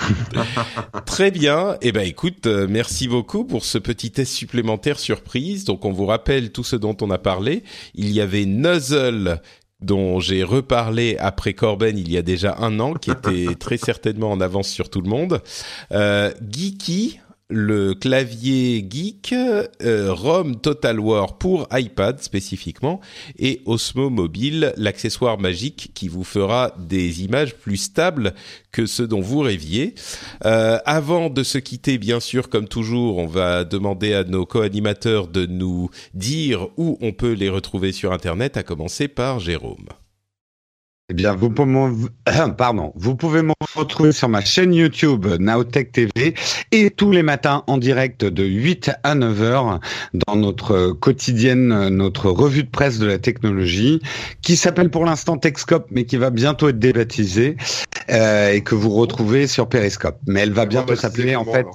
Très 1.05 1.29
bien. 1.29 1.75
Eh 1.81 1.91
ben, 1.91 2.07
écoute, 2.07 2.47
euh, 2.47 2.67
merci 2.69 3.09
beaucoup 3.09 3.43
pour 3.43 3.65
ce 3.65 3.77
petit 3.77 4.09
test 4.09 4.31
supplémentaire 4.31 4.97
surprise. 4.97 5.65
Donc, 5.65 5.83
on 5.83 5.91
vous 5.91 6.05
rappelle 6.05 6.51
tout 6.51 6.63
ce 6.63 6.77
dont 6.77 6.95
on 7.01 7.11
a 7.11 7.17
parlé. 7.17 7.63
Il 7.93 8.11
y 8.11 8.21
avait 8.21 8.45
Nuzzle 8.45 9.41
dont 9.81 10.19
j'ai 10.19 10.43
reparlé 10.43 11.17
après 11.17 11.53
Corben 11.53 11.97
il 11.97 12.11
y 12.11 12.17
a 12.17 12.21
déjà 12.21 12.55
un 12.59 12.79
an, 12.79 12.93
qui 12.93 13.11
était 13.11 13.55
très 13.55 13.77
certainement 13.77 14.31
en 14.31 14.39
avance 14.39 14.69
sur 14.69 14.89
tout 14.89 15.01
le 15.01 15.09
monde. 15.09 15.41
Euh, 15.91 16.31
Geeky, 16.49 17.19
le 17.51 17.93
clavier 17.93 18.85
geek, 18.89 19.33
euh, 19.33 20.13
ROM 20.13 20.59
Total 20.59 20.99
War 20.99 21.37
pour 21.37 21.67
iPad 21.71 22.21
spécifiquement, 22.21 23.01
et 23.37 23.61
Osmo 23.65 24.09
Mobile, 24.09 24.73
l'accessoire 24.77 25.37
magique 25.37 25.91
qui 25.93 26.07
vous 26.07 26.23
fera 26.23 26.73
des 26.79 27.23
images 27.23 27.55
plus 27.55 27.77
stables 27.77 28.33
que 28.71 28.85
ce 28.85 29.03
dont 29.03 29.21
vous 29.21 29.39
rêviez. 29.39 29.95
Euh, 30.45 30.79
avant 30.85 31.29
de 31.29 31.43
se 31.43 31.57
quitter, 31.57 31.97
bien 31.97 32.19
sûr, 32.19 32.49
comme 32.49 32.67
toujours, 32.67 33.17
on 33.17 33.27
va 33.27 33.63
demander 33.63 34.13
à 34.13 34.23
nos 34.23 34.45
co-animateurs 34.45 35.27
de 35.27 35.45
nous 35.45 35.89
dire 36.13 36.69
où 36.77 36.97
on 37.01 37.11
peut 37.11 37.33
les 37.33 37.49
retrouver 37.49 37.91
sur 37.91 38.13
Internet, 38.13 38.57
à 38.57 38.63
commencer 38.63 39.07
par 39.07 39.39
Jérôme. 39.39 39.87
Eh 41.11 41.13
bien, 41.13 41.35
vous 41.35 41.49
pouvez, 41.49 41.69
me- 41.69 42.07
pardon, 42.57 42.93
vous 42.95 43.17
pouvez 43.17 43.41
me 43.41 43.51
retrouver 43.75 44.13
sur 44.13 44.29
ma 44.29 44.39
chaîne 44.39 44.73
YouTube 44.73 45.27
Nowtech 45.39 45.91
TV 45.91 46.33
et 46.71 46.89
tous 46.89 47.11
les 47.11 47.21
matins 47.21 47.65
en 47.67 47.77
direct 47.77 48.23
de 48.23 48.45
8 48.45 48.91
à 49.03 49.13
9 49.13 49.41
heures 49.41 49.81
dans 50.13 50.37
notre 50.37 50.93
quotidienne, 50.93 51.89
notre 51.89 52.29
revue 52.29 52.63
de 52.63 52.69
presse 52.69 52.97
de 52.97 53.07
la 53.07 53.17
technologie 53.17 54.01
qui 54.41 54.55
s'appelle 54.55 54.89
pour 54.89 55.03
l'instant 55.03 55.35
Techscope 55.35 55.87
mais 55.91 56.05
qui 56.05 56.15
va 56.15 56.29
bientôt 56.29 56.69
être 56.69 56.79
débaptisée 56.79 57.57
euh, 58.09 58.53
et 58.53 58.61
que 58.61 58.73
vous 58.73 58.91
retrouvez 58.91 59.47
sur 59.47 59.67
Periscope. 59.67 60.17
Mais 60.27 60.39
elle 60.39 60.53
va 60.53 60.65
bientôt 60.65 60.95
s'appeler 60.95 61.35
en 61.35 61.43
fait 61.43 61.65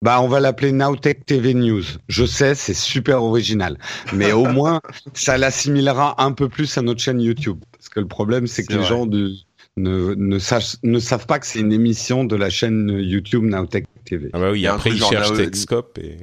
Bah, 0.00 0.20
on 0.22 0.28
va 0.28 0.38
l'appeler 0.38 0.70
Nowtech 0.72 1.26
TV 1.26 1.54
News. 1.54 1.82
Je 2.08 2.24
sais, 2.24 2.54
c'est 2.54 2.74
super 2.74 3.22
original, 3.22 3.78
mais 4.12 4.32
au 4.32 4.44
moins 4.52 4.80
ça 5.14 5.36
l'assimilera 5.38 6.22
un 6.22 6.32
peu 6.32 6.48
plus 6.48 6.78
à 6.78 6.82
notre 6.82 7.00
chaîne 7.00 7.20
YouTube. 7.20 7.58
Parce 7.72 7.88
que 7.88 7.98
le 8.00 8.06
problème, 8.06 8.46
c'est 8.46 8.64
que 8.64 8.74
les 8.74 8.84
gens 8.84 9.06
de- 9.06 9.32
ne, 9.76 10.14
ne, 10.14 10.38
sachent- 10.38 10.76
ne 10.84 10.98
savent 11.00 11.26
pas 11.26 11.38
que 11.38 11.46
c'est 11.46 11.60
une 11.60 11.72
émission 11.72 12.24
de 12.24 12.36
la 12.36 12.50
chaîne 12.50 12.88
YouTube 13.00 13.44
Nowtech 13.44 13.86
TV. 14.04 14.30
Ah 14.32 14.38
bah 14.38 14.50
oui, 14.52 14.66
après 14.66 14.90
ils 14.90 14.98
genre 14.98 15.10
cherchent 15.10 15.32
Techscope 15.34 15.98
et... 15.98 16.18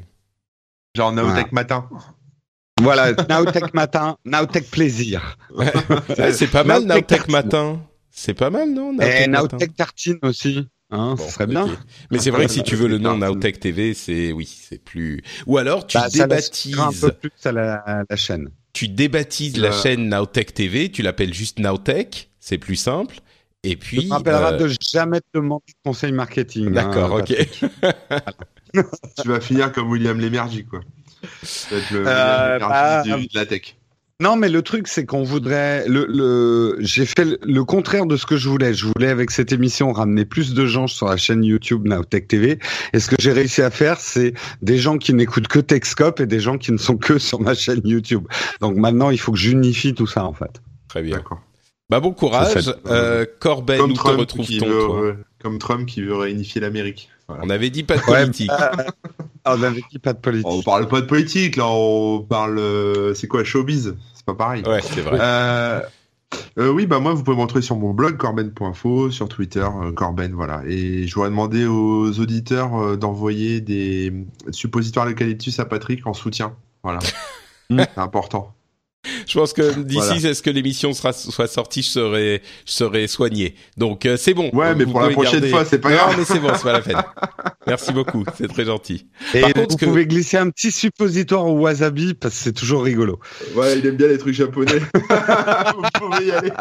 Genre 0.95 1.11
Naotech 1.11 1.33
Voilà. 1.33 1.47
matin. 1.51 1.89
Voilà, 2.81 3.13
Nowtech 3.29 3.73
matin, 3.73 4.17
Nowtech 4.25 4.69
plaisir. 4.69 5.38
Ouais, 5.53 5.71
c'est 6.33 6.47
pas 6.47 6.63
mal 6.63 6.83
Nowtech 6.83 7.09
Nowtech 7.11 7.27
matin. 7.29 7.81
C'est 8.11 8.33
pas 8.33 8.49
mal, 8.49 8.71
non 8.73 8.91
Et 8.93 9.27
Nowtech 9.27 9.29
matin. 9.29 9.47
Nowtech 9.57 9.75
Tartine 9.75 10.19
aussi. 10.21 10.67
Hein, 10.91 11.15
Bon, 11.17 11.26
ce 11.28 11.34
serait 11.34 11.45
ok. 11.45 11.50
bien. 11.50 11.67
Mais 12.12 12.19
c'est 12.19 12.30
vrai 12.30 12.45
que 12.45 12.52
si 12.52 12.63
tu 12.63 12.76
veux 12.76 12.88
le 12.88 12.98
nom. 13.00 13.17
Nowtech 13.17 13.60
TV, 13.60 13.93
c'est 13.93 14.32
oui, 14.32 14.45
c'est 14.45 14.78
plus. 14.84 15.21
Ou 15.48 15.58
alors 15.58 15.88
tu 15.88 15.98
Bah, 15.98 16.10
ça 16.10 16.28
l'assimilerait 16.28 16.84
un 16.84 16.89
débaptises, 16.89 17.02
peu 17.02 17.12
plus 17.30 17.32
à 17.45 17.52
la, 17.52 17.74
à 17.76 18.04
la 18.10 18.15
chaîne. 18.15 18.50
tu 18.74 18.88
débaptises 18.88 19.58
la 19.58 19.69
Euh. 19.69 19.82
chaîne 19.82 20.10
Nowtech 20.10 20.54
TV, 20.54 20.91
tu 20.91 21.02
l'appelles 21.02 21.34
juste 21.34 21.60
Nowtech, 21.60 22.30
c'est 22.39 22.58
plus 22.60 22.76
simple. 22.76 23.17
Et 23.63 23.71
Tu 23.71 23.78
puis. 23.78 24.08
te 24.08 24.13
rappelleras 24.13 24.54
euh, 24.54 24.58
de 24.58 24.74
jamais 24.91 25.21
te 25.21 25.26
demander 25.34 25.63
de 25.69 25.74
conseil 25.89 26.12
marketing. 26.12 26.71
D'accord, 26.71 27.17
hein, 27.17 27.21
ok. 27.21 27.34
tu 29.24 29.28
vas 29.28 29.41
finir 29.41 29.71
comme 29.71 29.89
William 29.89 30.19
Lémergie, 30.19 30.65
quoi. 30.65 30.82
Le 31.71 32.06
Euh, 32.08 32.54
William 32.58 32.69
bah, 32.69 33.02
Lémergie 33.04 33.28
du- 33.28 33.34
de 33.34 33.39
la 33.39 33.45
tech. 33.48 33.76
Non, 34.21 34.38
mais 34.38 34.47
le 34.47 34.62
truc, 34.62 34.88
c'est 34.88 35.06
qu'on 35.06 35.23
voudrait. 35.23 35.86
Le, 35.89 36.06
le... 36.08 36.78
J'ai 36.80 37.06
fait 37.06 37.38
le 37.43 37.63
contraire 37.65 38.06
de 38.06 38.15
ce 38.15 38.25
que 38.25 38.38
je 38.38 38.47
voulais. 38.47 38.73
Je 38.73 38.86
voulais, 38.86 39.10
avec 39.10 39.30
cette 39.30 39.51
émission, 39.51 39.91
ramener 39.91 40.23
plus 40.23 40.54
de 40.54 40.65
gens 40.65 40.88
sur 40.88 41.08
la 41.08 41.17
chaîne 41.17 41.43
YouTube 41.43 41.86
Nowtech 41.86 42.30
TV. 42.30 42.60
Et 42.93 42.99
ce 43.01 43.10
que 43.10 43.17
j'ai 43.19 43.34
réussi 43.34 43.62
à 43.62 43.69
faire, 43.69 43.99
c'est 43.99 44.34
des 44.62 44.78
gens 44.78 44.97
qui 44.97 45.13
n'écoutent 45.13 45.49
que 45.49 45.60
Techscope 45.60 46.21
et 46.21 46.28
des 46.28 46.39
gens 46.39 46.58
qui 46.58 46.71
ne 46.71 46.78
sont 46.78 46.95
que 46.95 47.19
sur 47.19 47.41
ma 47.41 47.56
chaîne 47.56 47.82
YouTube. 47.84 48.25
Donc 48.62 48.78
maintenant, 48.78 49.10
il 49.10 49.19
faut 49.19 49.34
que 49.34 49.38
j'unifie 49.38 49.93
tout 49.93 50.08
ça, 50.08 50.23
en 50.23 50.34
fait. 50.34 50.62
Très 50.88 51.01
bien. 51.01 51.17
D'accord. 51.17 51.41
Bah 51.89 52.00
bon 52.00 52.13
courage. 52.13 52.74
Euh, 52.88 53.26
Corben, 53.39 53.82
où 53.82 53.93
te 53.93 54.08
retrouve-t-on 54.08 55.17
Comme 55.41 55.60
Trump 55.60 55.86
qui 55.88 56.02
veut 56.02 56.15
réunifier 56.15 56.62
l'Amérique. 56.62 57.10
On 57.28 57.50
avait 57.50 57.69
dit 57.69 57.84
pas 57.84 57.98
de 57.98 58.02
politique. 58.02 58.52
on 59.45 59.63
avait 59.63 59.84
dit 59.91 60.00
pas 60.00 60.13
de 60.13 60.19
politique. 60.19 60.48
On 60.48 60.62
parle 60.62 60.88
pas 60.88 61.02
de 61.02 61.06
politique, 61.06 61.56
là, 61.56 61.67
on 61.67 62.21
parle. 62.21 62.60
Euh, 62.60 63.13
c'est 63.13 63.28
quoi, 63.28 63.43
showbiz? 63.43 63.95
C'est 64.13 64.26
pas 64.26 64.36
pareil. 64.36 64.63
Ouais, 64.65 64.82
c'est 64.82 65.02
vrai. 65.02 65.17
Euh, 65.19 65.82
euh, 66.60 66.69
oui, 66.69 66.86
bah 66.86 67.00
moi, 67.00 67.13
vous 67.13 67.24
pouvez 67.24 67.38
me 67.38 67.41
retrouver 67.41 67.63
sur 67.63 67.76
mon 67.76 67.93
blog 67.93 68.17
corben.info, 68.17 69.10
sur 69.10 69.30
Twitter, 69.30 69.65
Corben, 69.95 70.34
voilà. 70.34 70.62
Et 70.67 71.08
je 71.08 71.15
voudrais 71.15 71.30
demander 71.30 71.65
aux 71.65 72.19
auditeurs 72.19 72.98
d'envoyer 72.98 73.62
des 73.62 74.13
suppositoires 74.52 75.06
d'eucalyptus 75.06 75.60
à 75.60 75.65
Patrick 75.65 76.06
en 76.06 76.13
soutien. 76.13 76.56
Voilà. 76.84 77.00
c'est 77.69 77.98
important. 77.98 78.54
Je 79.28 79.38
pense 79.38 79.54
que 79.54 79.80
d'ici 79.80 80.26
est 80.26 80.34
ce 80.34 80.41
que 80.41 80.50
l'émission 80.50 80.94
sera 80.94 81.13
soit 81.13 81.48
sortie, 81.48 81.82
je 81.82 81.89
serai 81.89 82.41
je 82.65 82.72
serai 82.72 83.08
soigné. 83.08 83.56
Donc 83.78 84.06
euh, 84.06 84.18
c'est 84.18 84.34
bon. 84.34 84.50
Ouais, 84.54 84.76
mais 84.76 84.86
pour 84.86 85.02
la 85.02 85.10
prochaine 85.10 85.48
fois, 85.50 85.65
c'est 85.65 85.80
pas 85.80 85.91
grave. 85.91 86.12
Non, 86.12 86.18
mais 86.18 86.26
c'est 86.26 86.39
bon, 86.39 86.50
c'est 86.56 86.63
pas 86.63 86.74
la 86.74 86.82
peine. 86.82 87.02
Merci 87.68 87.94
beaucoup, 87.94 88.24
c'est 88.38 88.48
très 88.48 88.65
gentil. 88.65 89.08
Et 89.34 89.41
vous 89.56 89.78
pouvez 89.78 90.06
glisser 90.06 90.38
un 90.38 90.50
petit 90.50 90.72
suppositoire 90.72 91.46
au 91.46 91.60
wasabi 91.60 92.13
parce 92.13 92.36
que 92.36 92.41
c'est 92.41 92.54
toujours 92.54 92.84
rigolo. 92.84 93.20
Ouais, 93.56 93.78
il 93.78 93.86
aime 93.86 93.96
bien 93.96 94.08
les 94.08 94.18
trucs 94.18 94.36
japonais. 94.36 94.80
vous 94.94 95.84
pouvez 96.00 96.26
y 96.28 96.32
aller. 96.32 96.52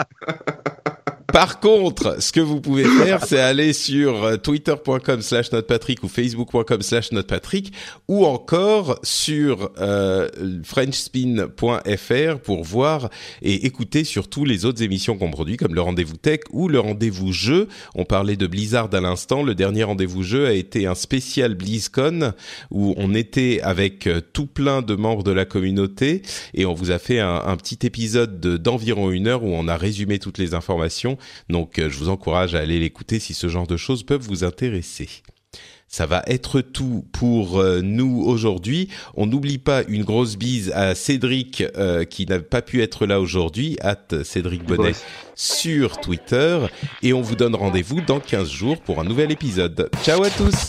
Par 1.35 1.59
contre, 1.59 2.23
ce 2.23 2.31
que 2.31 2.39
vous 2.39 2.61
pouvez 2.61 2.85
faire, 2.85 3.25
c'est 3.27 3.41
aller 3.41 3.73
sur 3.73 4.23
euh, 4.23 4.37
twitter.com 4.37 5.21
slash 5.21 5.51
notepatrick 5.51 6.05
ou 6.05 6.09
facebook.com 6.09 6.81
slash 6.81 7.11
notepatrick 7.11 7.73
ou 8.07 8.25
encore 8.25 9.01
sur 9.03 9.73
euh, 9.81 10.29
frenchspin.fr 10.63 12.39
pour 12.39 12.63
voir 12.63 13.11
et 13.43 13.67
écouter 13.67 14.05
sur 14.05 14.29
tous 14.29 14.45
les 14.45 14.65
autres 14.65 14.85
émissions 14.85 15.19
qu'on 15.19 15.33
produit 15.33 15.57
comme 15.57 15.75
le 15.75 15.81
rendez-vous 15.81 16.17
tech 16.17 16.39
ou 16.53 16.69
le 16.69 16.79
rendez-vous 16.79 17.33
jeu. 17.33 17.67
On 17.97 18.05
parlait 18.05 18.37
de 18.37 18.47
Blizzard 18.47 18.91
à 18.93 19.01
l'instant. 19.01 19.43
Le 19.43 19.57
dernier 19.57 19.83
rendez-vous 19.83 20.23
jeu 20.23 20.47
a 20.47 20.53
été 20.53 20.87
un 20.87 20.95
spécial 20.95 21.57
BlizzCon 21.57 22.33
où 22.71 22.95
on 22.97 23.13
était 23.13 23.61
avec 23.65 24.07
euh, 24.07 24.21
tout 24.21 24.47
plein 24.47 24.83
de 24.83 24.95
membres 24.95 25.25
de 25.25 25.33
la 25.33 25.47
communauté 25.47 26.23
et 26.55 26.65
on 26.65 26.75
vous 26.75 26.93
a 26.93 27.01
fait 27.01 27.19
un, 27.19 27.43
un 27.45 27.57
petit 27.57 27.85
épisode 27.85 28.39
d'environ 28.39 29.11
une 29.11 29.27
heure 29.27 29.43
où 29.43 29.53
on 29.53 29.67
a 29.67 29.77
résumé 29.77 30.21
toutes 30.21 30.39
les 30.39 30.55
informations 30.55 31.19
donc 31.49 31.79
euh, 31.79 31.89
je 31.89 31.99
vous 31.99 32.09
encourage 32.09 32.55
à 32.55 32.61
aller 32.61 32.79
l'écouter 32.79 33.19
si 33.19 33.35
ce 33.35 33.49
genre 33.49 33.67
de 33.67 33.77
choses 33.77 34.03
peuvent 34.03 34.23
vous 34.23 34.45
intéresser. 34.45 35.09
Ça 35.87 36.07
va 36.07 36.25
être 36.27 36.61
tout 36.61 37.05
pour 37.13 37.61
euh, 37.61 37.81
nous 37.81 38.23
aujourd'hui. 38.27 38.89
On 39.15 39.27
n'oublie 39.27 39.59
pas 39.59 39.85
une 39.87 40.03
grosse 40.03 40.37
bise 40.37 40.73
à 40.73 40.97
Cédric 40.97 41.63
euh, 41.77 42.05
qui 42.05 42.27
n'a 42.27 42.41
pas 42.41 42.63
pu 42.63 42.83
être 42.83 43.07
là 43.07 43.21
aujourd'hui, 43.21 43.77
at 43.81 44.25
Cédric 44.25 44.65
Bonnet 44.65 44.95
sur 45.37 46.01
Twitter. 46.01 46.59
Et 47.03 47.13
on 47.13 47.21
vous 47.21 47.37
donne 47.37 47.55
rendez-vous 47.55 48.01
dans 48.01 48.19
15 48.19 48.51
jours 48.51 48.81
pour 48.81 49.01
un 49.01 49.05
nouvel 49.05 49.31
épisode. 49.31 49.89
Ciao 50.03 50.25
à 50.25 50.31
tous 50.31 50.69